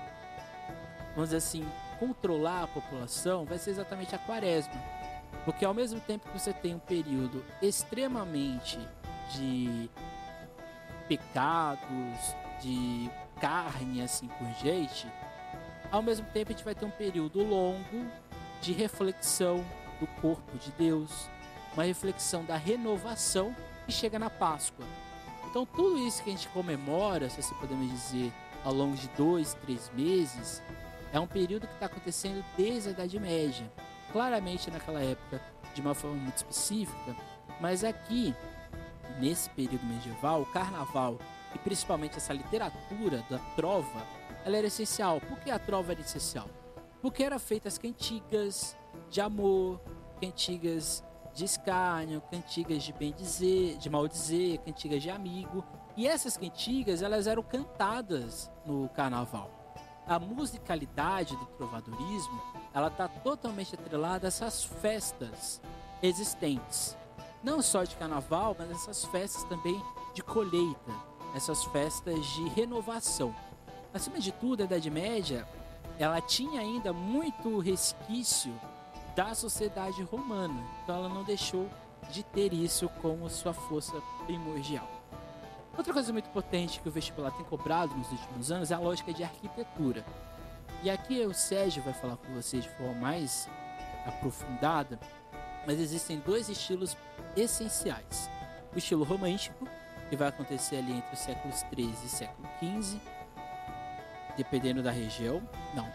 vamos 1.15 1.31
dizer 1.31 1.37
assim, 1.37 1.65
controlar 2.01 2.65
a 2.65 2.67
população 2.67 3.45
vai 3.45 3.57
ser 3.57 3.71
exatamente 3.71 4.17
a 4.17 4.19
quaresma. 4.19 5.00
Porque 5.45 5.65
ao 5.65 5.75
mesmo 5.75 6.01
tempo 6.01 6.29
que 6.29 6.39
você 6.39 6.53
tem 6.53 6.75
um 6.75 6.79
período 6.79 7.45
extremamente 7.63 8.79
de 9.33 9.91
pecados, 11.09 12.35
de 12.61 13.11
carne 13.41 14.03
assim 14.03 14.29
por 14.29 14.47
diante, 14.63 15.07
ao 15.91 16.03
mesmo 16.03 16.27
tempo 16.27 16.53
a 16.53 16.55
gente 16.55 16.65
vai 16.65 16.75
ter 16.75 16.85
um 16.85 16.91
período 16.91 17.43
longo 17.43 18.07
de 18.61 18.73
reflexão 18.73 19.65
do 19.99 20.07
corpo 20.21 20.57
de 20.59 20.71
Deus, 20.73 21.29
uma 21.75 21.85
reflexão 21.85 22.45
da 22.45 22.57
renovação 22.57 23.55
que 23.87 23.93
chega 23.93 24.19
na 24.19 24.31
Páscoa. 24.31 24.85
Então 25.49 25.65
tudo 25.67 25.99
isso 26.07 26.23
que 26.23 26.31
a 26.31 26.33
gente 26.33 26.49
comemora, 26.49 27.29
se 27.29 27.41
assim 27.41 27.55
podemos 27.57 27.91
dizer, 27.91 28.33
ao 28.63 28.73
longo 28.73 28.97
de 28.97 29.09
dois, 29.11 29.55
três 29.55 29.91
meses, 29.95 30.63
é 31.13 31.19
um 31.19 31.27
período 31.27 31.67
que 31.67 31.75
está 31.75 31.87
acontecendo 31.87 32.45
desde 32.57 32.91
a 32.91 32.93
Idade 32.93 33.19
Média, 33.19 33.71
claramente 34.13 34.71
naquela 34.71 35.03
época 35.03 35.41
de 35.75 35.81
uma 35.81 35.95
forma 35.95 36.17
muito 36.17 36.37
específica, 36.37 37.17
mas 37.61 37.85
aqui, 37.85 38.35
nesse 39.21 39.49
período 39.51 39.85
medieval, 39.87 40.43
o 40.43 40.47
carnaval 40.47 41.19
e 41.55 41.59
principalmente 41.59 42.17
essa 42.17 42.33
literatura 42.33 43.25
da 43.29 43.39
trova, 43.57 44.07
ela 44.45 44.57
era 44.57 44.67
essencial. 44.67 45.21
Por 45.21 45.39
que 45.39 45.51
a 45.51 45.59
trova 45.59 45.93
era 45.93 46.01
essencial? 46.01 46.49
Porque 47.03 47.23
eram 47.23 47.39
feitas 47.39 47.79
cantigas 47.79 48.77
de 49.09 49.21
amor, 49.21 49.81
cantigas 50.21 51.05
de 51.35 51.45
escárnio, 51.45 52.21
cantigas 52.31 52.83
de 52.83 52.93
bem 52.93 53.13
dizer, 53.13 53.77
de 53.79 53.89
mal 53.89 54.07
dizer, 54.09 54.59
cantigas 54.59 55.03
de 55.03 55.11
amigo. 55.11 55.65
E 55.97 56.07
essas 56.07 56.37
cantigas, 56.37 57.03
elas 57.03 57.27
eram 57.27 57.43
cantadas 57.43 58.51
no 58.67 58.89
carnaval 58.91 59.60
a 60.11 60.19
musicalidade 60.19 61.37
do 61.37 61.47
trovadorismo 61.57 62.43
ela 62.75 62.89
está 62.89 63.07
totalmente 63.07 63.77
atrelada 63.77 64.27
a 64.27 64.29
essas 64.29 64.65
festas 64.65 65.61
existentes. 66.03 66.97
não 67.45 67.63
só 67.63 67.85
de 67.85 67.95
carnaval, 67.97 68.55
mas 68.59 68.71
essas 68.71 69.05
festas 69.05 69.45
também 69.45 69.81
de 70.13 70.23
colheita, 70.23 70.93
essas 71.35 71.65
festas 71.67 72.27
de 72.27 72.49
renovação. 72.49 73.35
Acima 73.95 74.19
de 74.19 74.33
tudo, 74.33 74.61
a 74.61 74.65
Idade 74.65 74.91
Média, 74.91 75.49
ela 75.99 76.21
tinha 76.21 76.61
ainda 76.61 76.93
muito 76.93 77.61
resquício 77.61 78.53
da 79.15 79.33
sociedade 79.33 80.03
romana, 80.03 80.63
então 80.83 80.97
ela 80.97 81.09
não 81.09 81.23
deixou 81.23 81.69
de 82.11 82.23
ter 82.25 82.53
isso 82.53 82.89
como 83.01 83.31
sua 83.31 83.55
força 83.55 83.95
primordial. 84.27 85.00
Outra 85.81 85.95
coisa 85.95 86.13
muito 86.13 86.29
potente 86.29 86.79
que 86.79 86.91
o 86.91 86.93
vestibular 86.93 87.31
tem 87.31 87.47
cobrado 87.47 87.95
nos 87.95 88.13
últimos 88.13 88.53
anos 88.53 88.71
é 88.71 88.75
a 88.75 88.79
lógica 88.79 89.15
de 89.15 89.25
arquitetura. 89.25 90.05
E 90.83 90.91
aqui 90.91 91.25
o 91.25 91.33
Sérgio 91.33 91.83
vai 91.83 91.95
falar 91.95 92.19
com 92.19 92.35
vocês 92.35 92.65
de 92.65 92.69
forma 92.77 92.93
mais 92.93 93.49
aprofundada, 94.05 95.01
mas 95.67 95.81
existem 95.81 96.19
dois 96.19 96.51
estilos 96.51 96.95
essenciais. 97.35 98.29
O 98.75 98.79
estilo 98.79 99.05
romântico, 99.05 99.67
que 100.11 100.17
vai 100.17 100.29
acontecer 100.29 100.77
ali 100.77 100.93
entre 100.93 101.15
os 101.15 101.21
séculos 101.21 101.63
13 101.71 101.93
e 102.05 102.09
século 102.11 102.47
15, 102.61 103.01
dependendo 104.37 104.83
da 104.83 104.91
região. 104.91 105.41
Não. 105.75 105.91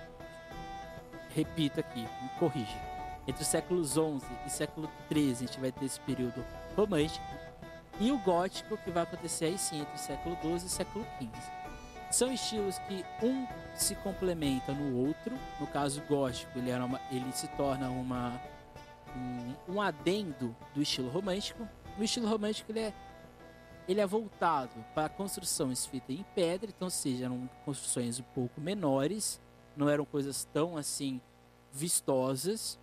Repito 1.29 1.79
aqui, 1.79 2.01
me 2.01 2.29
corrija. 2.39 2.81
Entre 3.27 3.43
os 3.43 3.47
séculos 3.47 3.95
11 3.95 4.25
e 4.47 4.49
século 4.49 4.89
13 5.09 5.43
a 5.43 5.47
gente 5.47 5.59
vai 5.59 5.71
ter 5.71 5.85
esse 5.85 5.99
período 5.99 6.43
romântico. 6.75 7.34
E 7.99 8.11
o 8.11 8.17
gótico, 8.17 8.77
que 8.77 8.91
vai 8.91 9.03
acontecer 9.03 9.45
aí 9.45 9.57
sim 9.57 9.81
entre 9.81 9.95
o 9.95 9.97
século 9.97 10.37
12 10.41 10.65
e 10.65 10.67
o 10.67 10.69
século 10.69 11.07
15. 11.19 11.31
São 12.11 12.31
estilos 12.31 12.77
que 12.79 13.05
um 13.23 13.47
se 13.75 13.95
complementa 13.95 14.73
no 14.73 15.05
outro. 15.05 15.37
No 15.59 15.67
caso 15.67 16.01
gótico, 16.07 16.57
ele, 16.57 16.69
era 16.69 16.83
uma, 16.83 16.99
ele 17.11 17.31
se 17.31 17.47
torna 17.49 17.89
uma, 17.89 18.39
um, 19.15 19.75
um 19.75 19.81
adendo 19.81 20.55
do 20.73 20.81
estilo 20.81 21.09
romântico. 21.09 21.67
No 21.97 22.03
estilo 22.03 22.27
romântico, 22.27 22.71
ele 22.71 22.79
é 22.79 22.93
ele 23.87 24.01
é 24.01 24.05
voltado 24.05 24.73
para 24.95 25.09
construções 25.09 25.85
feitas 25.85 26.15
em 26.15 26.25
pedra, 26.33 26.71
então, 26.75 26.87
ou 26.87 26.91
seja, 26.91 27.25
eram 27.25 27.47
construções 27.63 28.19
um 28.19 28.23
pouco 28.23 28.59
menores, 28.59 29.39
não 29.77 29.87
eram 29.87 30.03
coisas 30.05 30.43
tão 30.51 30.75
assim 30.75 31.21
vistosas. 31.71 32.79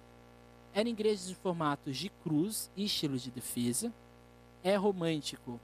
Eram 0.74 0.90
igrejas 0.90 1.28
em 1.28 1.34
formatos 1.34 1.96
de 1.96 2.08
cruz 2.08 2.70
e 2.76 2.84
estilo 2.84 3.18
de 3.18 3.30
defesa. 3.30 3.92
É 4.62 4.76
romântico, 4.76 5.60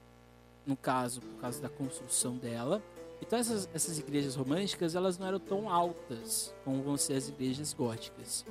no 0.65 0.75
caso, 0.75 1.21
por 1.21 1.41
causa 1.41 1.61
da 1.61 1.69
construção 1.69 2.35
dela. 2.35 2.81
Então 3.21 3.37
essas, 3.37 3.69
essas 3.73 3.99
igrejas 3.99 4.35
românticas 4.35 4.95
elas 4.95 5.17
não 5.17 5.27
eram 5.27 5.39
tão 5.39 5.69
altas 5.69 6.53
como 6.63 6.81
vão 6.81 6.97
ser 6.97 7.13
as 7.13 7.29
igrejas 7.29 7.73
góticas. 7.73 8.45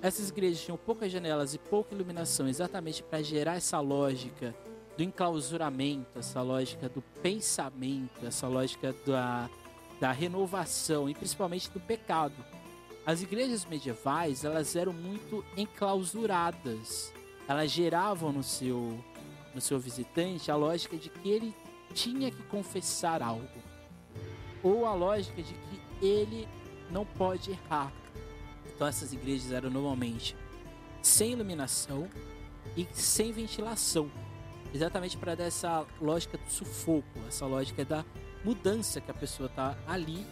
Essas 0.00 0.28
igrejas 0.28 0.60
tinham 0.60 0.76
poucas 0.76 1.10
janelas 1.10 1.54
e 1.54 1.58
pouca 1.58 1.94
iluminação, 1.94 2.48
exatamente 2.48 3.02
para 3.02 3.22
gerar 3.22 3.56
essa 3.56 3.80
lógica 3.80 4.54
do 4.96 5.02
enclausuramento, 5.02 6.18
essa 6.18 6.42
lógica 6.42 6.88
do 6.88 7.02
pensamento, 7.22 8.24
essa 8.24 8.46
lógica 8.46 8.94
da, 9.06 9.50
da 10.00 10.12
renovação 10.12 11.08
e 11.08 11.14
principalmente 11.14 11.70
do 11.70 11.80
pecado. 11.80 12.34
As 13.04 13.22
igrejas 13.22 13.64
medievais 13.64 14.44
elas 14.44 14.76
eram 14.76 14.92
muito 14.92 15.44
enclausuradas. 15.56 17.12
Elas 17.48 17.70
geravam 17.70 18.32
no 18.32 18.42
seu 18.42 19.02
no 19.58 19.62
seu 19.62 19.78
visitante 19.78 20.50
a 20.50 20.56
lógica 20.56 20.96
de 20.96 21.08
que 21.08 21.28
ele 21.28 21.54
tinha 21.92 22.30
que 22.30 22.42
confessar 22.44 23.22
algo 23.22 23.48
ou 24.62 24.86
a 24.86 24.94
lógica 24.94 25.42
de 25.42 25.54
que 25.54 26.06
ele 26.06 26.48
não 26.90 27.04
pode 27.04 27.50
errar. 27.50 27.92
Então 28.66 28.86
essas 28.86 29.12
igrejas 29.12 29.52
eram 29.52 29.70
normalmente 29.70 30.36
sem 31.02 31.32
iluminação 31.32 32.08
e 32.76 32.86
sem 32.92 33.32
ventilação 33.32 34.10
exatamente 34.72 35.16
para 35.16 35.34
dar 35.34 35.44
essa 35.44 35.86
lógica 36.00 36.36
do 36.38 36.50
sufoco, 36.50 37.06
essa 37.26 37.46
lógica 37.46 37.84
da 37.84 38.04
mudança 38.44 39.00
que 39.00 39.10
a 39.10 39.14
pessoa 39.14 39.48
está 39.48 39.76
ali 39.86 40.26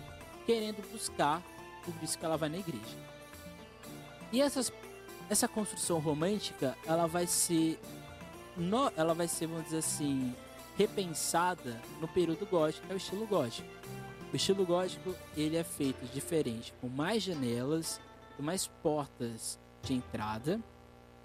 querendo 0.44 0.82
buscar, 0.92 1.42
por 1.84 1.94
isso 2.02 2.18
que 2.18 2.24
ela 2.24 2.36
vai 2.36 2.48
na 2.48 2.58
igreja. 2.58 2.96
E 4.32 4.40
essas, 4.40 4.72
essa 5.28 5.48
construção 5.48 5.98
romântica, 5.98 6.76
ela 6.86 7.06
vai 7.06 7.26
ser, 7.26 7.80
no, 8.56 8.90
ela 8.96 9.14
vai 9.14 9.28
ser, 9.28 9.46
vamos 9.46 9.64
dizer 9.64 9.78
assim, 9.78 10.34
repensada 10.76 11.80
no 12.00 12.08
período 12.08 12.46
gótico, 12.46 12.86
que 12.86 12.92
é 12.92 12.94
o 12.94 12.98
estilo 12.98 13.26
gótico. 13.26 13.68
O 14.32 14.36
estilo 14.36 14.66
gótico 14.66 15.14
ele 15.36 15.56
é 15.56 15.64
feito 15.64 16.04
diferente, 16.12 16.74
com 16.80 16.88
mais 16.88 17.22
janelas, 17.22 18.00
com 18.36 18.42
mais 18.42 18.66
portas 18.66 19.58
de 19.82 19.94
entrada. 19.94 20.60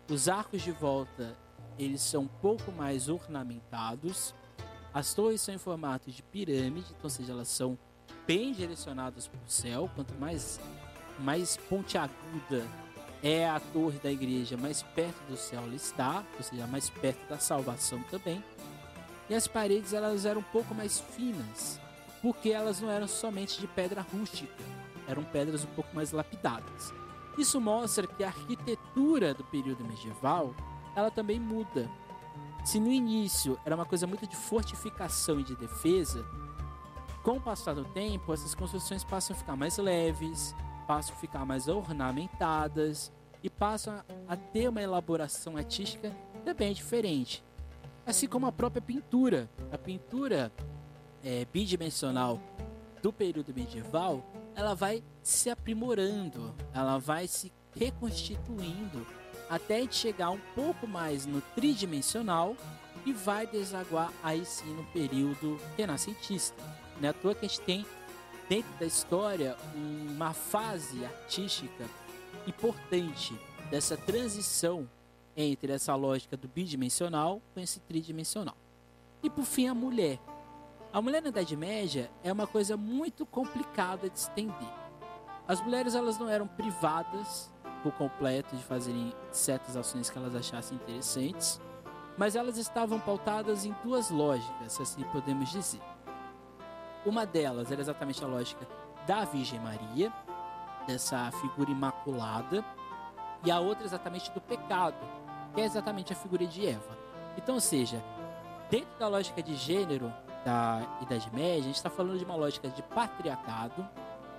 Os 0.09 0.29
arcos 0.29 0.61
de 0.61 0.71
volta 0.71 1.37
eles 1.77 2.01
são 2.01 2.23
um 2.23 2.27
pouco 2.27 2.71
mais 2.71 3.09
ornamentados. 3.09 4.35
As 4.93 5.13
torres 5.13 5.41
são 5.41 5.55
em 5.55 5.57
formato 5.57 6.11
de 6.11 6.21
pirâmide, 6.21 6.87
então, 6.89 7.03
ou 7.03 7.09
seja, 7.09 7.31
elas 7.31 7.47
são 7.47 7.77
bem 8.27 8.51
direcionadas 8.51 9.27
para 9.27 9.39
o 9.39 9.49
céu. 9.49 9.89
Quanto 9.95 10.13
mais, 10.15 10.59
mais 11.19 11.57
pontiaguda 11.57 12.67
é 13.23 13.47
a 13.47 13.59
torre 13.59 13.99
da 13.99 14.11
igreja, 14.11 14.57
mais 14.57 14.81
perto 14.81 15.21
do 15.29 15.37
céu 15.37 15.61
ela 15.63 15.75
está, 15.75 16.23
ou 16.37 16.43
seja, 16.43 16.65
mais 16.67 16.89
perto 16.89 17.27
da 17.29 17.37
salvação 17.37 18.01
também. 18.09 18.43
E 19.29 19.35
as 19.35 19.47
paredes 19.47 19.93
elas 19.93 20.25
eram 20.25 20.41
um 20.41 20.51
pouco 20.51 20.73
mais 20.73 20.99
finas, 20.99 21.79
porque 22.21 22.49
elas 22.49 22.81
não 22.81 22.89
eram 22.89 23.07
somente 23.07 23.59
de 23.59 23.67
pedra 23.67 24.01
rústica, 24.01 24.63
eram 25.07 25.23
pedras 25.23 25.63
um 25.63 25.67
pouco 25.67 25.95
mais 25.95 26.11
lapidadas. 26.11 26.93
Isso 27.37 27.61
mostra 27.61 28.07
que 28.07 28.23
a 28.23 28.27
arquitetura 28.27 29.33
do 29.33 29.43
período 29.43 29.85
medieval 29.85 30.53
ela 30.95 31.09
também 31.09 31.39
muda. 31.39 31.89
Se 32.65 32.79
no 32.79 32.91
início 32.91 33.57
era 33.65 33.75
uma 33.75 33.85
coisa 33.85 34.05
muito 34.05 34.27
de 34.27 34.35
fortificação 34.35 35.39
e 35.39 35.43
de 35.43 35.55
defesa, 35.55 36.25
com 37.23 37.37
o 37.37 37.41
passar 37.41 37.73
do 37.73 37.85
tempo, 37.85 38.33
essas 38.33 38.55
construções 38.55 39.03
passam 39.03 39.35
a 39.35 39.39
ficar 39.39 39.55
mais 39.55 39.77
leves, 39.77 40.55
passam 40.91 41.15
a 41.15 41.19
ficar 41.19 41.45
mais 41.45 41.69
ornamentadas 41.69 43.13
e 43.41 43.49
passam 43.49 44.03
a 44.27 44.35
ter 44.35 44.67
uma 44.67 44.81
elaboração 44.81 45.55
artística 45.55 46.13
também 46.43 46.73
diferente. 46.73 47.41
Assim 48.05 48.27
como 48.27 48.45
a 48.45 48.51
própria 48.51 48.81
pintura. 48.81 49.49
A 49.71 49.77
pintura 49.77 50.51
é, 51.23 51.45
bidimensional 51.45 52.41
do 53.01 53.13
período 53.13 53.53
medieval, 53.53 54.21
ela 54.53 54.73
vai 54.73 55.01
se 55.23 55.49
aprimorando, 55.49 56.53
ela 56.73 56.97
vai 56.97 57.25
se 57.25 57.53
reconstituindo 57.73 59.07
até 59.49 59.89
chegar 59.89 60.31
um 60.31 60.41
pouco 60.53 60.85
mais 60.85 61.25
no 61.25 61.39
tridimensional 61.55 62.53
e 63.05 63.13
vai 63.13 63.47
desaguar 63.47 64.11
aí 64.21 64.43
sim 64.43 64.73
no 64.73 64.83
período 64.87 65.57
renascentista. 65.77 66.61
Não 66.99 67.07
é 67.07 67.11
à 67.11 67.13
toa 67.13 67.33
que 67.33 67.45
a 67.45 67.47
gente 67.47 67.61
tem 67.61 67.85
dentro 68.51 68.77
da 68.77 68.85
história 68.85 69.55
uma 69.73 70.33
fase 70.33 71.05
artística 71.05 71.85
importante 72.45 73.33
dessa 73.69 73.95
transição 73.95 74.89
entre 75.37 75.71
essa 75.71 75.95
lógica 75.95 76.35
do 76.35 76.49
bidimensional 76.49 77.41
com 77.53 77.61
esse 77.61 77.79
tridimensional. 77.79 78.57
E 79.23 79.29
por 79.29 79.45
fim, 79.45 79.69
a 79.69 79.73
mulher. 79.73 80.19
A 80.91 81.01
mulher 81.01 81.21
na 81.21 81.29
Idade 81.29 81.55
Média 81.55 82.11
é 82.21 82.29
uma 82.29 82.45
coisa 82.45 82.75
muito 82.75 83.25
complicada 83.25 84.09
de 84.09 84.19
estender. 84.19 84.73
As 85.47 85.61
mulheres 85.61 85.95
elas 85.95 86.17
não 86.17 86.27
eram 86.27 86.45
privadas 86.45 87.49
por 87.81 87.93
completo 87.93 88.53
de 88.53 88.63
fazerem 88.63 89.13
certas 89.31 89.77
ações 89.77 90.09
que 90.09 90.17
elas 90.17 90.35
achassem 90.35 90.75
interessantes, 90.75 91.61
mas 92.17 92.35
elas 92.35 92.57
estavam 92.57 92.99
pautadas 92.99 93.63
em 93.63 93.73
duas 93.81 94.09
lógicas, 94.09 94.77
assim 94.81 95.03
podemos 95.03 95.49
dizer. 95.49 95.79
Uma 97.05 97.25
delas 97.25 97.71
era 97.71 97.81
exatamente 97.81 98.23
a 98.23 98.27
lógica 98.27 98.67
da 99.07 99.25
Virgem 99.25 99.59
Maria, 99.59 100.13
dessa 100.85 101.31
figura 101.31 101.71
imaculada, 101.71 102.63
e 103.43 103.49
a 103.49 103.59
outra 103.59 103.85
exatamente 103.85 104.31
do 104.31 104.39
pecado, 104.39 104.97
que 105.53 105.61
é 105.61 105.65
exatamente 105.65 106.13
a 106.13 106.15
figura 106.15 106.45
de 106.45 106.67
Eva. 106.67 106.97
Então, 107.37 107.55
ou 107.55 107.61
seja, 107.61 108.03
dentro 108.69 108.99
da 108.99 109.07
lógica 109.07 109.41
de 109.41 109.55
gênero 109.55 110.13
da 110.45 110.99
Idade 111.01 111.29
Média, 111.33 111.59
a 111.59 111.63
gente 111.63 111.75
está 111.75 111.89
falando 111.89 112.17
de 112.17 112.25
uma 112.25 112.35
lógica 112.35 112.69
de 112.69 112.83
patriarcado, 112.83 113.87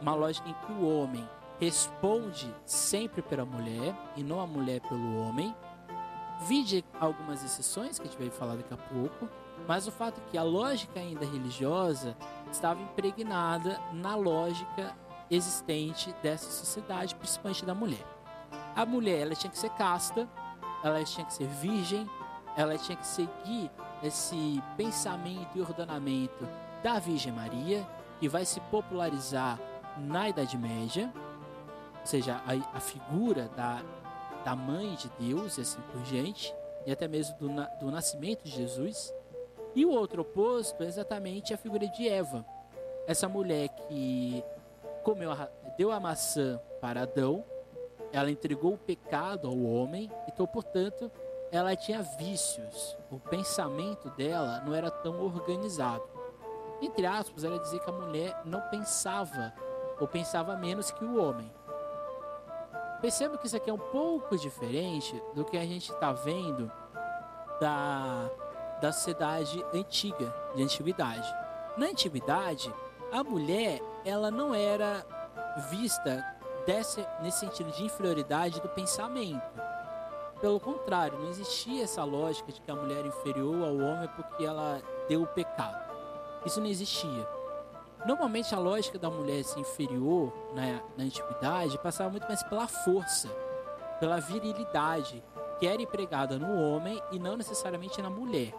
uma 0.01 0.14
lógica 0.14 0.48
em 0.48 0.55
que 0.55 0.72
o 0.72 0.88
homem 0.88 1.29
responde 1.59 2.53
sempre 2.64 3.22
pela 3.22 3.44
mulher 3.44 3.94
e 4.16 4.22
não 4.22 4.40
a 4.40 4.46
mulher 4.46 4.81
pelo 4.81 5.20
homem. 5.20 5.55
Vide 6.46 6.85
algumas 7.01 7.44
exceções 7.44 7.98
que 7.98 8.07
a 8.07 8.11
gente 8.11 8.18
vai 8.18 8.31
falar 8.31 8.57
daqui 8.57 8.75
a 8.75 8.77
pouco, 8.77 9.29
mas 9.66 9.87
o 9.87 9.92
fato 9.92 10.20
é 10.20 10.31
que 10.31 10.38
a 10.38 10.42
lógica 10.42 10.98
ainda 10.98 11.25
religiosa 11.25 12.16
estava 12.54 12.80
impregnada 12.80 13.80
na 13.92 14.14
lógica 14.14 14.94
existente 15.30 16.14
dessa 16.22 16.50
sociedade, 16.50 17.14
principalmente 17.14 17.64
da 17.64 17.74
mulher. 17.74 18.06
A 18.74 18.84
mulher 18.84 19.20
ela 19.20 19.34
tinha 19.34 19.50
que 19.50 19.58
ser 19.58 19.70
casta, 19.70 20.28
ela 20.82 21.02
tinha 21.04 21.24
que 21.24 21.32
ser 21.32 21.46
virgem, 21.46 22.08
ela 22.56 22.76
tinha 22.76 22.96
que 22.96 23.06
seguir 23.06 23.70
esse 24.02 24.62
pensamento 24.76 25.56
e 25.56 25.60
ordenamento 25.60 26.46
da 26.82 26.98
Virgem 26.98 27.32
Maria, 27.32 27.86
que 28.18 28.28
vai 28.28 28.44
se 28.44 28.60
popularizar 28.62 29.58
na 29.96 30.28
Idade 30.28 30.58
Média, 30.58 31.12
ou 32.00 32.06
seja, 32.06 32.42
a, 32.46 32.76
a 32.76 32.80
figura 32.80 33.48
da, 33.56 33.80
da 34.44 34.56
mãe 34.56 34.94
de 34.96 35.10
Deus 35.18 35.56
e 35.56 35.60
assim 35.60 35.80
por 35.92 36.02
diante. 36.02 36.54
e 36.84 36.92
até 36.92 37.06
mesmo 37.06 37.36
do, 37.38 37.48
do 37.80 37.90
nascimento 37.90 38.44
de 38.44 38.50
Jesus. 38.50 39.12
E 39.74 39.87
o 39.87 39.90
outro 39.90 40.22
oposto 40.22 40.82
é 40.82 40.87
exatamente 40.87 41.54
a 41.54 41.58
figura 41.58 41.87
de 41.88 42.08
Eva, 42.08 42.44
essa 43.06 43.28
mulher 43.28 43.68
que 43.70 44.44
comeu 45.02 45.32
a, 45.32 45.48
deu 45.76 45.90
a 45.90 45.98
maçã 45.98 46.61
para 46.80 47.02
Adão, 47.02 47.44
ela 48.12 48.30
entregou 48.30 48.74
o 48.74 48.78
pecado 48.78 49.48
ao 49.48 49.58
homem, 49.58 50.11
então, 50.28 50.46
portanto, 50.46 51.11
ela 51.50 51.74
tinha 51.74 52.02
vícios. 52.02 52.96
O 53.11 53.18
pensamento 53.18 54.11
dela 54.11 54.62
não 54.64 54.74
era 54.74 54.90
tão 54.90 55.22
organizado. 55.22 56.04
Entre 56.80 57.06
aspas, 57.06 57.44
ela 57.44 57.58
dizia 57.58 57.80
que 57.80 57.90
a 57.90 57.92
mulher 57.92 58.40
não 58.44 58.61
pensava 58.62 59.52
ou 60.00 60.06
pensava 60.06 60.56
menos 60.56 60.90
que 60.90 61.04
o 61.04 61.22
homem. 61.22 61.50
Perceba 63.00 63.37
que 63.37 63.46
isso 63.46 63.56
aqui 63.56 63.70
é 63.70 63.72
um 63.72 63.78
pouco 63.78 64.37
diferente 64.37 65.20
do 65.35 65.44
que 65.44 65.56
a 65.56 65.64
gente 65.64 65.90
está 65.90 66.12
vendo 66.12 66.70
da, 67.61 68.30
da 68.83 68.92
sociedade 68.92 69.64
antiga, 69.73 70.35
de 70.57 70.62
antiguidade. 70.62 71.33
Na 71.77 71.87
antiguidade, 71.87 72.75
a 73.12 73.23
mulher 73.23 73.81
ela 74.05 74.29
não 74.29 74.53
era 74.53 75.07
vista 75.71 76.23
desse, 76.66 77.07
nesse 77.23 77.38
sentido 77.38 77.71
de 77.71 77.85
inferioridade 77.85 78.61
do 78.61 78.68
pensamento. 78.68 79.40
Pelo 80.40 80.59
contrário, 80.59 81.16
não 81.16 81.31
existia 81.31 81.85
essa 81.85 82.03
lógica 82.03 82.51
de 82.51 82.61
que 82.61 82.71
a 82.73 82.75
mulher 82.75 83.05
é 83.05 83.09
inferior 83.09 83.62
ao 83.62 83.77
homem 83.77 84.09
porque 84.16 84.45
ela 84.45 84.83
deu 85.09 85.23
o 85.23 85.27
pecado. 85.29 85.81
Isso 86.45 86.61
não 86.61 86.66
existia. 86.66 87.29
Normalmente 88.05 88.53
a 88.53 88.59
lógica 88.59 88.99
da 88.99 89.09
mulher 89.09 89.45
ser 89.45 89.61
inferior 89.61 90.33
na, 90.53 90.83
na 90.97 91.05
antiguidade 91.05 91.79
passava 91.79 92.11
muito 92.11 92.27
mais 92.27 92.42
pela 92.42 92.66
força, 92.66 93.29
pela 94.01 94.18
virilidade, 94.18 95.23
que 95.61 95.68
era 95.68 95.81
empregada 95.81 96.37
no 96.37 96.53
homem 96.61 97.01
e 97.12 97.21
não 97.21 97.37
necessariamente 97.37 98.03
na 98.03 98.11
mulher. 98.11 98.53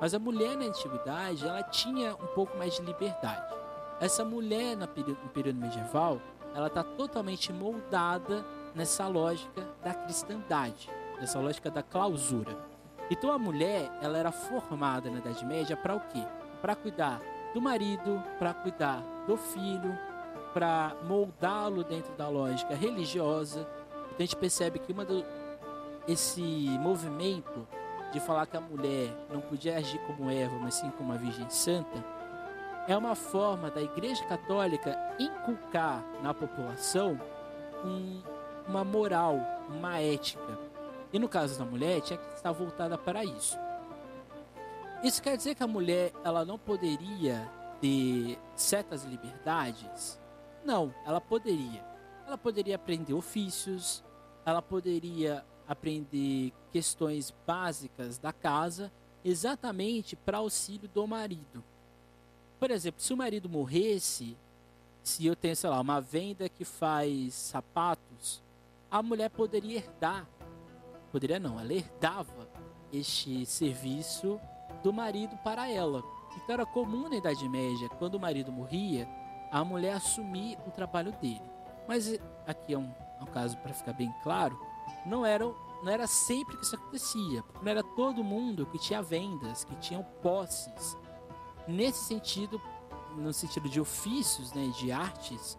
Mas 0.00 0.14
a 0.14 0.18
mulher 0.18 0.56
na 0.56 0.64
antiguidade, 0.64 1.46
ela 1.46 1.62
tinha 1.62 2.14
um 2.14 2.26
pouco 2.28 2.56
mais 2.56 2.74
de 2.74 2.82
liberdade. 2.82 3.54
Essa 4.00 4.24
mulher 4.24 4.74
no 4.76 4.88
período, 4.88 5.18
medieval, 5.54 6.18
ela 6.54 6.68
está 6.68 6.82
totalmente 6.82 7.52
moldada 7.52 8.44
nessa 8.74 9.06
lógica 9.06 9.62
da 9.84 9.92
cristandade, 9.92 10.88
nessa 11.20 11.38
lógica 11.38 11.70
da 11.70 11.82
clausura. 11.82 12.56
Então 13.10 13.30
a 13.30 13.38
mulher, 13.38 13.90
ela 14.00 14.16
era 14.16 14.32
formada 14.32 15.10
na 15.10 15.18
Idade 15.18 15.44
Média 15.44 15.76
para 15.76 15.94
o 15.94 16.00
quê? 16.00 16.24
Para 16.62 16.74
cuidar 16.74 17.20
do 17.52 17.60
marido, 17.60 18.22
para 18.38 18.54
cuidar 18.54 19.02
do 19.26 19.36
filho, 19.36 19.98
para 20.54 20.96
moldá-lo 21.06 21.84
dentro 21.84 22.12
da 22.14 22.28
lógica 22.28 22.74
religiosa. 22.74 23.68
Então 24.06 24.16
a 24.18 24.22
gente 24.22 24.36
percebe 24.36 24.78
que 24.78 24.92
uma 24.92 25.04
do, 25.04 25.24
esse 26.08 26.40
movimento 26.80 27.66
de 28.12 28.20
falar 28.20 28.46
que 28.46 28.56
a 28.56 28.60
mulher 28.60 29.10
não 29.30 29.40
podia 29.40 29.76
agir 29.76 29.98
como 30.06 30.30
Eva, 30.30 30.56
mas 30.58 30.74
sim 30.74 30.90
como 30.90 31.10
uma 31.10 31.18
virgem 31.18 31.48
santa, 31.48 32.04
é 32.88 32.96
uma 32.96 33.14
forma 33.14 33.70
da 33.70 33.80
Igreja 33.80 34.24
Católica 34.24 34.98
inculcar 35.18 36.04
na 36.22 36.34
população 36.34 37.20
um, 37.84 38.20
uma 38.66 38.84
moral, 38.84 39.38
uma 39.68 40.00
ética. 40.00 40.58
E 41.12 41.18
no 41.18 41.28
caso 41.28 41.58
da 41.58 41.64
mulher, 41.64 42.00
tinha 42.00 42.18
que 42.18 42.34
estar 42.34 42.52
voltada 42.52 42.96
para 42.96 43.24
isso. 43.24 43.58
Isso 45.02 45.22
quer 45.22 45.36
dizer 45.36 45.54
que 45.54 45.62
a 45.62 45.66
mulher 45.66 46.12
ela 46.24 46.44
não 46.44 46.58
poderia 46.58 47.48
ter 47.80 48.38
certas 48.54 49.04
liberdades? 49.04 50.20
Não, 50.64 50.94
ela 51.06 51.20
poderia. 51.20 51.84
Ela 52.26 52.36
poderia 52.36 52.76
aprender 52.76 53.14
ofícios, 53.14 54.04
ela 54.44 54.60
poderia 54.60 55.44
aprender 55.70 56.52
questões 56.72 57.32
básicas 57.46 58.18
da 58.18 58.32
casa, 58.32 58.90
exatamente 59.24 60.16
para 60.16 60.38
auxílio 60.38 60.88
do 60.88 61.06
marido. 61.06 61.62
Por 62.58 62.72
exemplo, 62.72 63.00
se 63.00 63.12
o 63.12 63.16
marido 63.16 63.48
morresse, 63.48 64.36
se 65.00 65.24
eu 65.24 65.36
tenho, 65.36 65.54
sei 65.54 65.70
lá, 65.70 65.80
uma 65.80 66.00
venda 66.00 66.48
que 66.48 66.64
faz 66.64 67.34
sapatos, 67.34 68.42
a 68.90 69.00
mulher 69.00 69.30
poderia 69.30 69.78
herdar. 69.78 70.26
Poderia 71.12 71.38
não, 71.38 71.60
ela 71.60 71.72
herdava 71.72 72.48
este 72.92 73.46
serviço 73.46 74.40
do 74.82 74.92
marido 74.92 75.36
para 75.44 75.70
ela. 75.70 76.02
Então 76.34 76.54
era 76.54 76.66
comum 76.66 77.08
na 77.08 77.16
Idade 77.16 77.48
Média, 77.48 77.88
quando 77.90 78.16
o 78.16 78.20
marido 78.20 78.50
morria, 78.50 79.08
a 79.52 79.64
mulher 79.64 79.92
assumir 79.92 80.58
o 80.66 80.70
trabalho 80.72 81.12
dele. 81.12 81.40
Mas 81.86 82.18
aqui 82.44 82.74
é 82.74 82.78
um, 82.78 82.92
é 83.20 83.22
um 83.22 83.26
caso 83.26 83.56
para 83.58 83.72
ficar 83.72 83.92
bem 83.92 84.12
claro, 84.24 84.58
não 85.06 85.24
era, 85.24 85.44
não 85.44 85.88
era 85.90 86.06
sempre 86.06 86.56
que 86.56 86.64
isso 86.64 86.76
acontecia, 86.76 87.44
não 87.62 87.70
era 87.70 87.82
todo 87.82 88.22
mundo 88.22 88.66
que 88.66 88.78
tinha 88.78 89.02
vendas, 89.02 89.64
que 89.64 89.74
tinham 89.76 90.02
posses, 90.22 90.96
nesse 91.66 92.04
sentido, 92.04 92.60
no 93.16 93.32
sentido 93.32 93.68
de 93.68 93.80
ofícios, 93.80 94.52
né, 94.52 94.72
de 94.78 94.92
artes, 94.92 95.56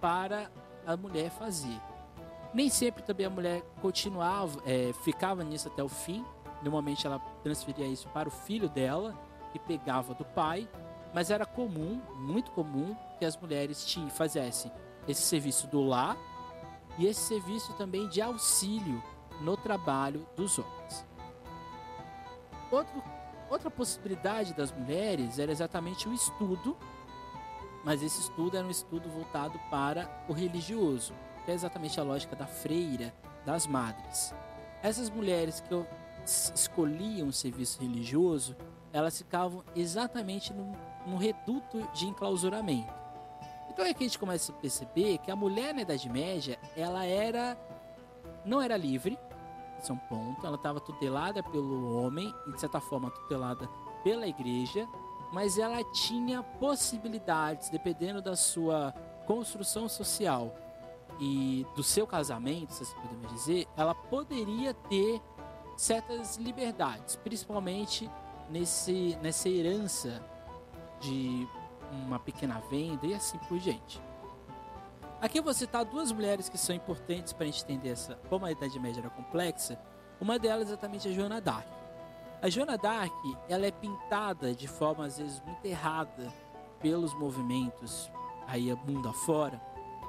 para 0.00 0.50
a 0.86 0.96
mulher 0.96 1.30
fazer. 1.30 1.80
Nem 2.52 2.68
sempre 2.68 3.02
também 3.02 3.26
a 3.26 3.30
mulher 3.30 3.62
continuava, 3.80 4.60
é, 4.66 4.92
ficava 5.04 5.44
nisso 5.44 5.68
até 5.68 5.82
o 5.82 5.88
fim. 5.88 6.24
Normalmente 6.62 7.06
ela 7.06 7.20
transferia 7.42 7.86
isso 7.86 8.08
para 8.08 8.28
o 8.28 8.32
filho 8.32 8.68
dela, 8.68 9.14
que 9.52 9.58
pegava 9.58 10.14
do 10.14 10.24
pai, 10.24 10.68
mas 11.14 11.30
era 11.30 11.46
comum, 11.46 12.00
muito 12.16 12.50
comum, 12.52 12.96
que 13.18 13.24
as 13.24 13.36
mulheres 13.36 13.84
te 13.84 14.00
fizessem 14.10 14.70
esse 15.06 15.22
serviço 15.22 15.66
do 15.66 15.80
lar 15.80 16.16
e 17.00 17.06
esse 17.06 17.20
serviço 17.22 17.72
também 17.72 18.08
de 18.08 18.22
auxílio 18.22 19.02
no 19.40 19.56
trabalho 19.56 20.24
dos 20.36 20.56
homens. 20.58 21.04
Outro 22.70 23.02
Outra 23.50 23.68
possibilidade 23.68 24.54
das 24.54 24.70
mulheres 24.70 25.40
era 25.40 25.50
exatamente 25.50 26.08
o 26.08 26.14
estudo, 26.14 26.76
mas 27.84 28.00
esse 28.00 28.20
estudo 28.20 28.56
era 28.56 28.64
um 28.64 28.70
estudo 28.70 29.10
voltado 29.10 29.58
para 29.68 30.08
o 30.28 30.32
religioso, 30.32 31.12
que 31.44 31.50
é 31.50 31.54
exatamente 31.54 31.98
a 31.98 32.04
lógica 32.04 32.36
da 32.36 32.46
freira, 32.46 33.12
das 33.44 33.66
madres. 33.66 34.32
Essas 34.84 35.10
mulheres 35.10 35.60
que 35.60 35.84
escolhiam 36.54 37.26
o 37.26 37.32
serviço 37.32 37.80
religioso, 37.80 38.56
elas 38.92 39.18
ficavam 39.18 39.64
exatamente 39.74 40.52
no, 40.52 40.70
no 41.04 41.16
reduto 41.16 41.82
de 41.92 42.06
enclausuramento. 42.06 42.99
Então 43.70 43.84
é 43.84 43.94
que 43.94 44.04
a 44.04 44.06
gente 44.06 44.18
começa 44.18 44.52
a 44.52 44.54
perceber 44.54 45.18
que 45.18 45.30
a 45.30 45.36
mulher 45.36 45.72
na 45.74 45.82
Idade 45.82 46.08
Média, 46.08 46.58
ela 46.76 47.04
era 47.04 47.56
não 48.44 48.60
era 48.60 48.76
livre, 48.76 49.18
esse 49.78 49.90
é 49.90 49.94
um 49.94 49.98
ponto. 49.98 50.46
Ela 50.46 50.56
estava 50.56 50.80
tutelada 50.80 51.42
pelo 51.42 51.96
homem 51.96 52.34
e, 52.46 52.52
de 52.52 52.60
certa 52.60 52.80
forma, 52.80 53.10
tutelada 53.10 53.68
pela 54.04 54.26
igreja, 54.26 54.86
mas 55.32 55.58
ela 55.58 55.82
tinha 55.92 56.42
possibilidades, 56.42 57.68
dependendo 57.70 58.20
da 58.20 58.36
sua 58.36 58.92
construção 59.26 59.88
social 59.88 60.54
e 61.18 61.66
do 61.76 61.82
seu 61.82 62.06
casamento, 62.06 62.72
se 62.72 62.82
assim 62.82 62.96
podemos 62.96 63.28
dizer, 63.32 63.66
ela 63.76 63.94
poderia 63.94 64.72
ter 64.74 65.20
certas 65.76 66.36
liberdades, 66.36 67.16
principalmente 67.16 68.10
nesse, 68.48 69.16
nessa 69.22 69.48
herança 69.48 70.22
de 71.00 71.46
uma 71.90 72.18
pequena 72.18 72.60
venda 72.70 73.06
e 73.06 73.14
assim 73.14 73.38
por 73.48 73.58
diante. 73.58 74.00
Aqui 75.20 75.38
eu 75.38 75.42
vou 75.42 75.52
citar 75.52 75.84
duas 75.84 76.10
mulheres 76.10 76.48
que 76.48 76.56
são 76.56 76.74
importantes 76.74 77.32
para 77.32 77.44
a 77.44 77.46
gente 77.46 77.62
entender 77.64 77.90
essa, 77.90 78.14
como 78.28 78.46
a 78.46 78.52
Idade 78.52 78.78
Média 78.80 79.00
era 79.00 79.10
complexa. 79.10 79.78
Uma 80.20 80.38
delas 80.38 80.68
é 80.68 80.72
exatamente 80.72 81.08
a 81.08 81.12
Joana 81.12 81.40
d'Arc. 81.40 81.68
A 82.40 82.48
Joana 82.48 82.78
d'Arc, 82.78 83.12
ela 83.48 83.66
é 83.66 83.70
pintada 83.70 84.54
de 84.54 84.66
forma 84.66 85.04
às 85.04 85.18
vezes 85.18 85.42
muito 85.42 85.64
errada 85.66 86.32
pelos 86.80 87.12
movimentos 87.14 88.10
aí 88.46 88.74
mundo 88.86 89.08
afora, 89.08 89.60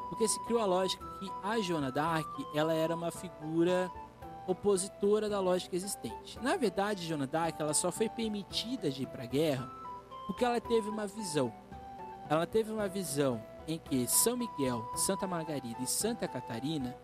porque 0.10 0.28
se 0.28 0.39
criou 0.46 0.62
a 0.62 0.65
lógica 0.65 1.06
que 1.20 1.30
a 1.44 1.60
Joana 1.60 1.91
d'Arc, 1.91 2.28
ela 2.56 2.74
era 2.74 2.96
uma 2.96 3.12
figura 3.12 3.91
opositora 4.48 5.30
da 5.30 5.39
lógica 5.39 5.76
existente. 5.76 6.39
Na 6.41 6.56
verdade, 6.56 7.06
Joana 7.06 7.28
d'Arc, 7.28 7.62
ela 7.62 7.74
só 7.74 7.91
foi 7.91 8.10
permitida 8.10 8.89
de 8.89 9.04
ir 9.04 9.08
para 9.08 9.24
a 9.24 9.28
guerra 9.28 9.70
porque 10.26 10.46
ela 10.46 10.60
teve 10.62 10.89
uma 10.89 11.06
visão. 11.06 11.54
Ela 12.32 12.48
teve 12.48 12.72
uma 12.72 12.88
visão 12.88 13.44
em 13.67 13.78
que 13.78 14.08
São 14.08 14.38
Miguel, 14.38 14.89
Santa 14.96 15.28
Margarida 15.28 15.82
e 15.82 15.86
Santa 15.86 16.30
Catarina 16.30 16.96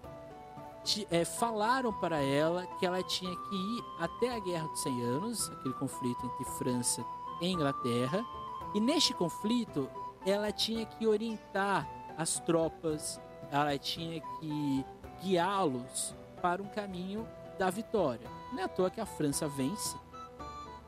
é, 1.11 1.25
falaram 1.25 1.91
para 1.91 2.23
ela 2.23 2.65
que 2.79 2.85
ela 2.85 3.03
tinha 3.03 3.35
que 3.35 3.55
ir 3.55 3.83
até 3.99 4.33
a 4.33 4.39
Guerra 4.39 4.65
dos 4.69 4.81
100 4.83 5.01
Anos, 5.01 5.49
aquele 5.49 5.73
conflito 5.73 6.25
entre 6.25 6.45
França 6.57 7.03
e 7.41 7.49
Inglaterra, 7.49 8.25
e 8.73 8.79
neste 8.79 9.13
conflito 9.13 9.89
ela 10.25 10.49
tinha 10.49 10.85
que 10.85 11.05
orientar 11.05 11.85
as 12.17 12.39
tropas, 12.39 13.19
ela 13.51 13.77
tinha 13.77 14.21
que 14.39 14.85
guiá-los 15.21 16.15
para 16.41 16.63
um 16.63 16.67
caminho 16.69 17.27
da 17.59 17.69
vitória. 17.69 18.29
Não 18.53 18.59
é 18.59 18.63
à 18.63 18.69
toa 18.69 18.89
que 18.89 19.01
a 19.01 19.05
França 19.05 19.45
vence 19.45 19.97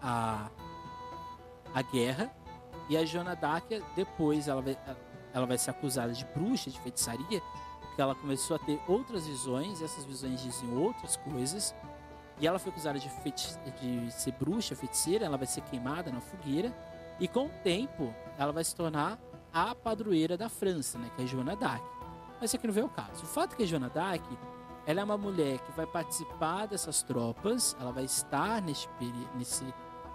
a, 0.01 0.49
a 1.75 1.81
guerra 1.81 2.38
e 2.89 2.97
a 2.97 3.35
d'Arc 3.35 3.69
depois 3.95 4.47
ela 4.47 4.61
vai, 4.61 4.77
ela 5.33 5.45
vai 5.45 5.57
ser 5.57 5.69
acusada 5.69 6.11
de 6.11 6.25
bruxa, 6.25 6.71
de 6.71 6.79
feitiçaria, 6.79 7.41
porque 7.81 8.01
ela 8.01 8.15
começou 8.15 8.55
a 8.55 8.59
ter 8.59 8.81
outras 8.87 9.27
visões, 9.27 9.81
essas 9.81 10.03
visões 10.05 10.41
dizem 10.41 10.75
outras 10.75 11.15
coisas. 11.17 11.75
E 12.39 12.47
ela 12.47 12.57
foi 12.57 12.71
acusada 12.71 12.97
de, 12.97 13.09
de 13.09 14.11
ser 14.11 14.31
bruxa, 14.31 14.75
feiticeira, 14.75 15.25
ela 15.25 15.37
vai 15.37 15.45
ser 15.45 15.61
queimada 15.61 16.11
na 16.11 16.19
fogueira. 16.19 16.73
E 17.19 17.27
com 17.27 17.45
o 17.45 17.49
tempo, 17.63 18.13
ela 18.37 18.51
vai 18.51 18.63
se 18.63 18.73
tornar 18.73 19.19
a 19.53 19.75
padroeira 19.75 20.37
da 20.37 20.47
França, 20.47 20.97
né, 20.97 21.11
que 21.15 21.23
é 21.23 21.27
Joana 21.27 21.55
d'Arc. 21.55 21.83
Mas 22.39 22.49
isso 22.49 22.55
aqui 22.55 22.65
não 22.65 22.73
veio 22.73 22.85
o 22.85 22.89
caso. 22.89 23.23
O 23.23 23.27
fato 23.27 23.53
é 23.53 23.57
que 23.57 23.63
a 23.63 23.65
Joana 23.65 23.91
ela 24.85 25.01
é 25.01 25.03
uma 25.03 25.17
mulher 25.17 25.59
que 25.59 25.71
vai 25.73 25.85
participar 25.85 26.65
dessas 26.65 27.03
tropas, 27.03 27.75
ela 27.79 27.91
vai 27.91 28.05
estar 28.05 28.61
nesse, 28.61 28.87
nesse, 29.35 29.65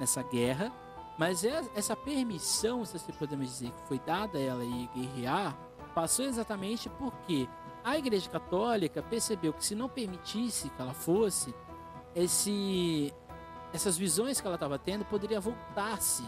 nessa 0.00 0.22
guerra, 0.22 0.72
mas 1.16 1.44
é, 1.44 1.62
essa 1.74 1.94
permissão, 1.94 2.84
se 2.84 2.96
assim 2.96 3.12
podemos 3.12 3.46
dizer, 3.46 3.70
que 3.70 3.88
foi 3.88 3.98
dada 4.00 4.38
a 4.38 4.42
ela 4.42 4.64
ir 4.64 4.88
guerrear, 4.94 5.56
passou 5.94 6.24
exatamente 6.24 6.88
porque 6.88 7.48
a 7.84 7.96
Igreja 7.96 8.28
Católica 8.28 9.02
percebeu 9.02 9.52
que 9.52 9.64
se 9.64 9.74
não 9.74 9.88
permitisse 9.88 10.70
que 10.70 10.82
ela 10.82 10.94
fosse, 10.94 11.54
esse, 12.14 13.12
essas 13.72 13.96
visões 13.96 14.40
que 14.40 14.46
ela 14.46 14.56
estava 14.56 14.78
tendo 14.78 15.04
poderia 15.04 15.40
voltar-se 15.40 16.24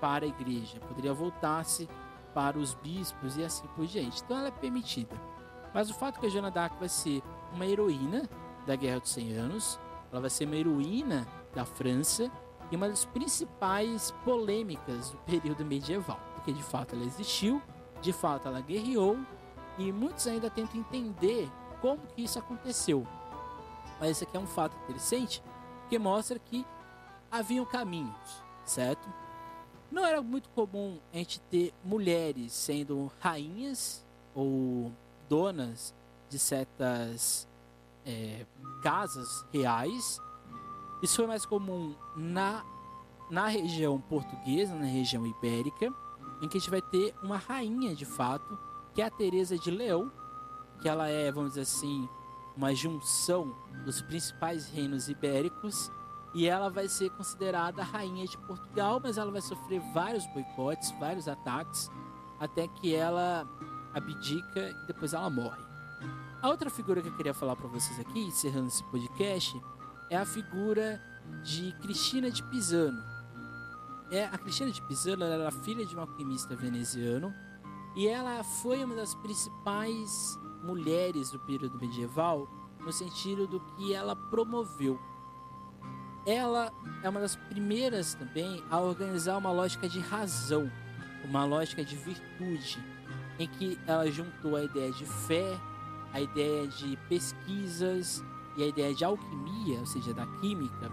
para 0.00 0.24
a 0.24 0.28
igreja, 0.28 0.78
poderia 0.80 1.12
voltar-se 1.12 1.88
para 2.34 2.58
os 2.58 2.74
bispos 2.74 3.36
e 3.36 3.44
assim 3.44 3.66
por 3.74 3.86
diante. 3.86 4.22
Então 4.22 4.38
ela 4.38 4.48
é 4.48 4.52
permitida. 4.52 5.16
Mas 5.74 5.90
o 5.90 5.94
fato 5.94 6.20
que 6.20 6.26
a 6.26 6.28
Joana 6.28 6.50
d'Arc 6.50 6.78
vai 6.78 6.88
ser 6.88 7.22
uma 7.52 7.66
heroína 7.66 8.28
da 8.66 8.76
Guerra 8.76 9.00
dos 9.00 9.10
100 9.10 9.32
Anos, 9.32 9.80
ela 10.10 10.20
vai 10.20 10.30
ser 10.30 10.44
uma 10.44 10.56
heroína 10.56 11.26
da 11.54 11.64
França 11.64 12.30
e 12.70 12.76
uma 12.76 12.88
das 12.88 13.04
principais 13.04 14.10
polêmicas 14.24 15.10
do 15.10 15.18
período 15.18 15.64
medieval, 15.64 16.20
porque 16.34 16.52
de 16.52 16.62
fato 16.62 16.94
ela 16.94 17.04
existiu, 17.04 17.62
de 18.00 18.12
fato 18.12 18.48
ela 18.48 18.60
guerreou 18.60 19.18
e 19.78 19.92
muitos 19.92 20.26
ainda 20.26 20.50
tentam 20.50 20.80
entender 20.80 21.50
como 21.80 22.00
que 22.08 22.22
isso 22.22 22.38
aconteceu. 22.38 23.06
Mas 24.00 24.10
isso 24.12 24.24
aqui 24.24 24.36
é 24.36 24.40
um 24.40 24.46
fato 24.46 24.76
interessante, 24.84 25.42
que 25.88 25.98
mostra 25.98 26.38
que 26.38 26.66
haviam 27.30 27.64
caminhos, 27.64 28.42
certo? 28.64 29.08
Não 29.90 30.04
era 30.04 30.20
muito 30.20 30.48
comum 30.50 30.98
a 31.12 31.16
gente 31.16 31.40
ter 31.42 31.72
mulheres 31.82 32.52
sendo 32.52 33.10
rainhas 33.20 34.04
ou 34.34 34.92
donas 35.28 35.94
de 36.28 36.38
certas 36.38 37.48
é, 38.04 38.46
casas 38.82 39.44
reais. 39.52 40.20
Isso 41.02 41.16
foi 41.16 41.26
mais 41.26 41.46
comum 41.46 41.94
na, 42.16 42.64
na 43.30 43.46
região 43.46 44.00
portuguesa, 44.00 44.74
na 44.74 44.86
região 44.86 45.26
ibérica, 45.26 45.92
em 46.42 46.48
que 46.48 46.56
a 46.56 46.60
gente 46.60 46.70
vai 46.70 46.82
ter 46.82 47.14
uma 47.22 47.36
rainha 47.36 47.94
de 47.94 48.04
fato, 48.04 48.58
que 48.94 49.02
é 49.02 49.06
a 49.06 49.10
Teresa 49.10 49.58
de 49.58 49.70
Leão, 49.70 50.10
que 50.80 50.88
ela 50.88 51.08
é, 51.08 51.30
vamos 51.30 51.50
dizer 51.50 51.62
assim, 51.62 52.08
uma 52.56 52.74
junção 52.74 53.54
dos 53.84 54.02
principais 54.02 54.68
reinos 54.68 55.08
ibéricos 55.08 55.90
e 56.34 56.46
ela 56.46 56.68
vai 56.68 56.88
ser 56.88 57.10
considerada 57.10 57.82
a 57.82 57.84
rainha 57.84 58.26
de 58.26 58.36
Portugal, 58.38 59.00
mas 59.02 59.16
ela 59.16 59.30
vai 59.30 59.40
sofrer 59.40 59.80
vários 59.92 60.26
boicotes, 60.26 60.90
vários 60.98 61.28
ataques, 61.28 61.90
até 62.38 62.68
que 62.68 62.94
ela 62.94 63.46
abdica 63.94 64.70
e 64.70 64.86
depois 64.86 65.14
ela 65.14 65.30
morre. 65.30 65.62
A 66.40 66.48
outra 66.48 66.70
figura 66.70 67.02
que 67.02 67.08
eu 67.08 67.16
queria 67.16 67.34
falar 67.34 67.56
para 67.56 67.66
vocês 67.68 67.98
aqui, 67.98 68.20
encerrando 68.20 68.68
esse 68.68 68.84
podcast, 68.84 69.60
é 70.10 70.16
a 70.16 70.24
figura 70.24 71.00
de 71.42 71.72
Cristina 71.80 72.30
de 72.30 72.42
Pisano. 72.44 73.02
É, 74.10 74.24
a 74.24 74.38
Cristina 74.38 74.70
de 74.70 74.80
Pisano 74.82 75.24
era 75.24 75.50
filha 75.50 75.84
de 75.84 75.94
um 75.94 76.00
alquimista 76.00 76.56
veneziano 76.56 77.32
e 77.94 78.06
ela 78.06 78.42
foi 78.42 78.82
uma 78.82 78.94
das 78.94 79.14
principais 79.16 80.38
mulheres 80.62 81.30
do 81.30 81.38
período 81.40 81.78
medieval 81.78 82.48
no 82.80 82.92
sentido 82.92 83.46
do 83.46 83.60
que 83.60 83.92
ela 83.92 84.16
promoveu. 84.16 84.98
Ela 86.26 86.72
é 87.02 87.08
uma 87.08 87.20
das 87.20 87.36
primeiras 87.36 88.14
também 88.14 88.62
a 88.70 88.78
organizar 88.80 89.36
uma 89.36 89.50
lógica 89.50 89.88
de 89.88 90.00
razão, 90.00 90.70
uma 91.24 91.44
lógica 91.44 91.84
de 91.84 91.96
virtude, 91.96 92.78
em 93.38 93.46
que 93.46 93.78
ela 93.86 94.10
juntou 94.10 94.56
a 94.56 94.64
ideia 94.64 94.92
de 94.92 95.04
fé, 95.04 95.58
a 96.12 96.20
ideia 96.20 96.66
de 96.66 96.96
pesquisas 97.08 98.22
e 98.58 98.62
a 98.64 98.66
ideia 98.66 98.92
de 98.92 99.04
alquimia, 99.04 99.78
ou 99.78 99.86
seja, 99.86 100.12
da 100.12 100.26
química, 100.26 100.90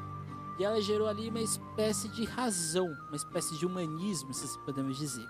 e 0.58 0.64
ela 0.64 0.80
gerou 0.80 1.08
ali 1.08 1.30
uma 1.30 1.42
espécie 1.42 2.08
de 2.10 2.24
razão, 2.24 2.88
uma 3.08 3.16
espécie 3.16 3.58
de 3.58 3.66
humanismo, 3.66 4.34
se 4.34 4.58
podemos 4.60 4.98
dizer. 4.98 5.28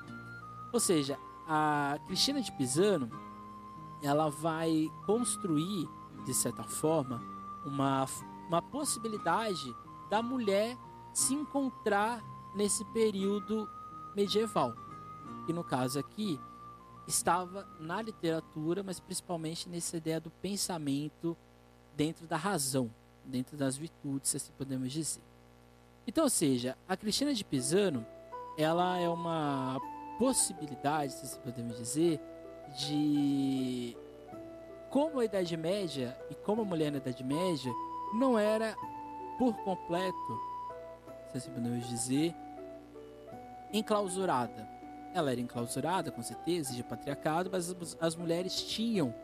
Ou 0.71 0.79
seja, 0.79 1.17
a 1.47 1.97
Cristina 2.05 2.41
de 2.41 2.51
Pisano, 2.51 3.09
ela 4.03 4.29
vai 4.29 4.91
construir, 5.05 5.87
de 6.25 6.33
certa 6.33 6.63
forma, 6.63 7.23
uma, 7.65 8.05
uma 8.49 8.61
possibilidade 8.61 9.73
da 10.09 10.21
mulher 10.21 10.77
se 11.13 11.33
encontrar 11.33 12.21
nesse 12.53 12.83
período 12.85 13.67
medieval. 14.13 14.75
E 15.47 15.53
no 15.53 15.63
caso 15.63 15.97
aqui, 15.97 16.39
estava 17.07 17.65
na 17.79 18.01
literatura, 18.01 18.83
mas 18.83 18.99
principalmente 18.99 19.69
nessa 19.69 19.95
ideia 19.95 20.19
do 20.19 20.29
pensamento 20.29 21.37
dentro 21.95 22.27
da 22.27 22.37
razão, 22.37 22.89
dentro 23.23 23.57
das 23.57 23.77
virtudes, 23.77 24.31
se 24.31 24.37
assim 24.37 24.51
podemos 24.57 24.91
dizer. 24.91 25.21
Então, 26.07 26.23
ou 26.23 26.29
seja, 26.29 26.77
a 26.87 26.95
Cristina 26.95 27.33
de 27.33 27.43
Pisano, 27.43 28.05
ela 28.57 28.97
é 28.97 29.09
uma 29.09 29.79
possibilidade, 30.19 31.13
se 31.13 31.25
assim 31.25 31.39
podemos 31.39 31.77
dizer, 31.77 32.19
de 32.77 33.97
como 34.89 35.19
a 35.19 35.25
Idade 35.25 35.57
Média 35.57 36.17
e 36.29 36.35
como 36.35 36.61
a 36.61 36.65
mulher 36.65 36.91
na 36.91 36.97
Idade 36.97 37.23
Média 37.23 37.71
não 38.13 38.37
era 38.37 38.75
por 39.37 39.55
completo, 39.63 40.39
se 41.31 41.37
assim 41.37 41.51
podemos 41.51 41.87
dizer, 41.87 42.35
enclausurada 43.73 44.75
ela 45.15 45.31
era 45.31 45.39
enclausurada, 45.39 46.11
com 46.11 46.21
certeza, 46.21 46.73
de 46.73 46.83
patriarcado, 46.83 47.49
mas 47.49 47.69
as, 47.69 47.97
as 48.01 48.15
mulheres 48.17 48.61
tinham 48.61 49.15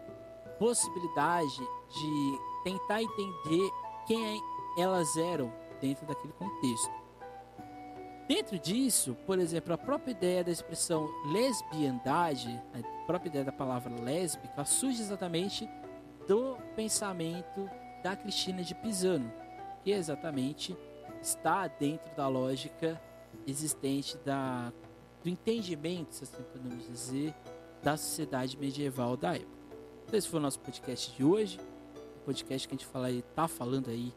possibilidade 0.57 1.57
de 1.57 2.39
tentar 2.63 3.01
entender 3.01 3.69
quem 4.07 4.41
elas 4.77 5.15
eram 5.17 5.51
dentro 5.79 6.05
daquele 6.05 6.33
contexto. 6.33 7.01
Dentro 8.27 8.57
disso, 8.57 9.17
por 9.25 9.39
exemplo, 9.39 9.73
a 9.73 9.77
própria 9.77 10.11
ideia 10.11 10.43
da 10.43 10.51
expressão 10.51 11.09
lesbiandade, 11.33 12.61
a 12.73 13.05
própria 13.05 13.29
ideia 13.29 13.43
da 13.43 13.51
palavra 13.51 13.93
lésbica, 14.01 14.63
surge 14.63 15.01
exatamente 15.01 15.69
do 16.27 16.55
pensamento 16.75 17.69
da 18.01 18.15
Cristina 18.15 18.63
de 18.63 18.73
Pisano, 18.75 19.31
que 19.83 19.91
exatamente 19.91 20.77
está 21.21 21.67
dentro 21.67 22.15
da 22.15 22.27
lógica 22.27 23.01
existente 23.45 24.17
da 24.19 24.71
do 25.23 25.29
entendimento, 25.29 26.15
se 26.15 26.23
assim 26.23 26.43
podemos 26.51 26.87
dizer, 26.87 27.33
da 27.83 27.95
sociedade 27.95 28.57
medieval 28.57 29.15
da 29.15 29.35
época. 29.35 29.61
Então, 30.05 30.17
esse 30.17 30.27
foi 30.27 30.39
o 30.39 30.41
nosso 30.41 30.59
podcast 30.59 31.15
de 31.15 31.23
hoje. 31.23 31.59
Podcast 32.31 32.65
que 32.65 32.73
a 32.73 32.77
gente 32.77 32.87
fala 32.87 33.07
aí, 33.07 33.21
tá 33.35 33.45
falando 33.45 33.89
aí 33.89 34.13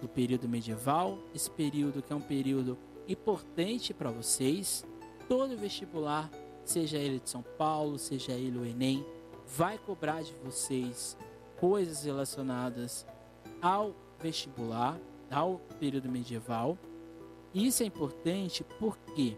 do 0.00 0.08
período 0.08 0.48
medieval, 0.48 1.18
esse 1.34 1.50
período 1.50 2.00
que 2.00 2.10
é 2.10 2.16
um 2.16 2.20
período 2.20 2.78
importante 3.06 3.92
para 3.92 4.10
vocês. 4.10 4.86
Todo 5.28 5.54
vestibular, 5.54 6.30
seja 6.64 6.96
ele 6.96 7.20
de 7.20 7.28
São 7.28 7.42
Paulo, 7.42 7.98
seja 7.98 8.32
ele 8.32 8.56
o 8.56 8.64
Enem, 8.64 9.04
vai 9.46 9.76
cobrar 9.76 10.22
de 10.22 10.32
vocês 10.42 11.14
coisas 11.60 12.04
relacionadas 12.04 13.06
ao 13.60 13.94
vestibular, 14.18 14.98
ao 15.30 15.60
período 15.78 16.08
medieval. 16.08 16.78
Isso 17.52 17.82
é 17.82 17.86
importante 17.86 18.64
porque 18.78 19.36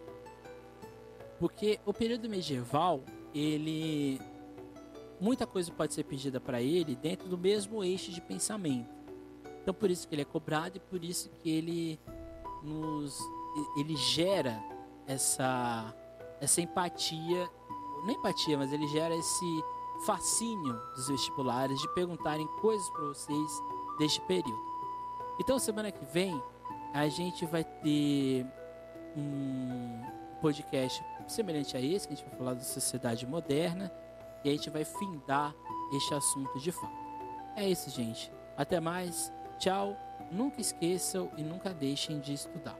porque 1.40 1.80
o 1.84 1.92
período 1.92 2.28
medieval, 2.28 3.02
ele 3.34 4.20
muita 5.20 5.46
coisa 5.46 5.70
pode 5.70 5.92
ser 5.92 6.04
pedida 6.04 6.40
para 6.40 6.62
ele 6.62 6.96
dentro 6.96 7.28
do 7.28 7.36
mesmo 7.36 7.84
eixo 7.84 8.10
de 8.10 8.20
pensamento. 8.20 8.88
Então 9.62 9.74
por 9.74 9.90
isso 9.90 10.08
que 10.08 10.14
ele 10.14 10.22
é 10.22 10.24
cobrado 10.24 10.78
e 10.78 10.80
por 10.80 11.04
isso 11.04 11.28
que 11.42 11.50
ele 11.50 12.00
nos 12.62 13.18
ele 13.76 13.96
gera 13.96 14.62
essa 15.06 15.94
essa 16.40 16.62
empatia, 16.62 17.50
não 18.04 18.10
empatia, 18.10 18.56
mas 18.56 18.72
ele 18.72 18.86
gera 18.88 19.14
esse 19.14 19.64
fascínio 20.06 20.80
dos 20.96 21.08
vestibulares 21.08 21.78
de 21.78 21.94
perguntarem 21.94 22.46
coisas 22.62 22.88
para 22.90 23.02
vocês 23.02 23.62
deste 23.98 24.20
período. 24.22 24.58
Então 25.38 25.58
semana 25.58 25.92
que 25.92 26.04
vem 26.06 26.42
a 26.94 27.06
gente 27.08 27.44
vai 27.44 27.62
ter 27.62 28.46
um 29.16 30.00
podcast 30.40 31.04
semelhante 31.28 31.76
a 31.76 31.80
esse, 31.80 32.08
que 32.08 32.14
a 32.14 32.16
gente 32.16 32.26
vai 32.28 32.38
falar 32.38 32.54
da 32.54 32.62
sociedade 32.62 33.26
moderna 33.26 33.92
e 34.44 34.48
a 34.48 34.52
gente 34.52 34.70
vai 34.70 34.84
findar 34.84 35.54
este 35.92 36.14
assunto 36.14 36.58
de 36.58 36.72
fato. 36.72 36.98
É 37.56 37.68
isso, 37.68 37.90
gente. 37.90 38.32
Até 38.56 38.80
mais. 38.80 39.32
Tchau. 39.58 39.96
Nunca 40.30 40.60
esqueçam 40.60 41.30
e 41.36 41.42
nunca 41.42 41.74
deixem 41.74 42.20
de 42.20 42.34
estudar. 42.34 42.60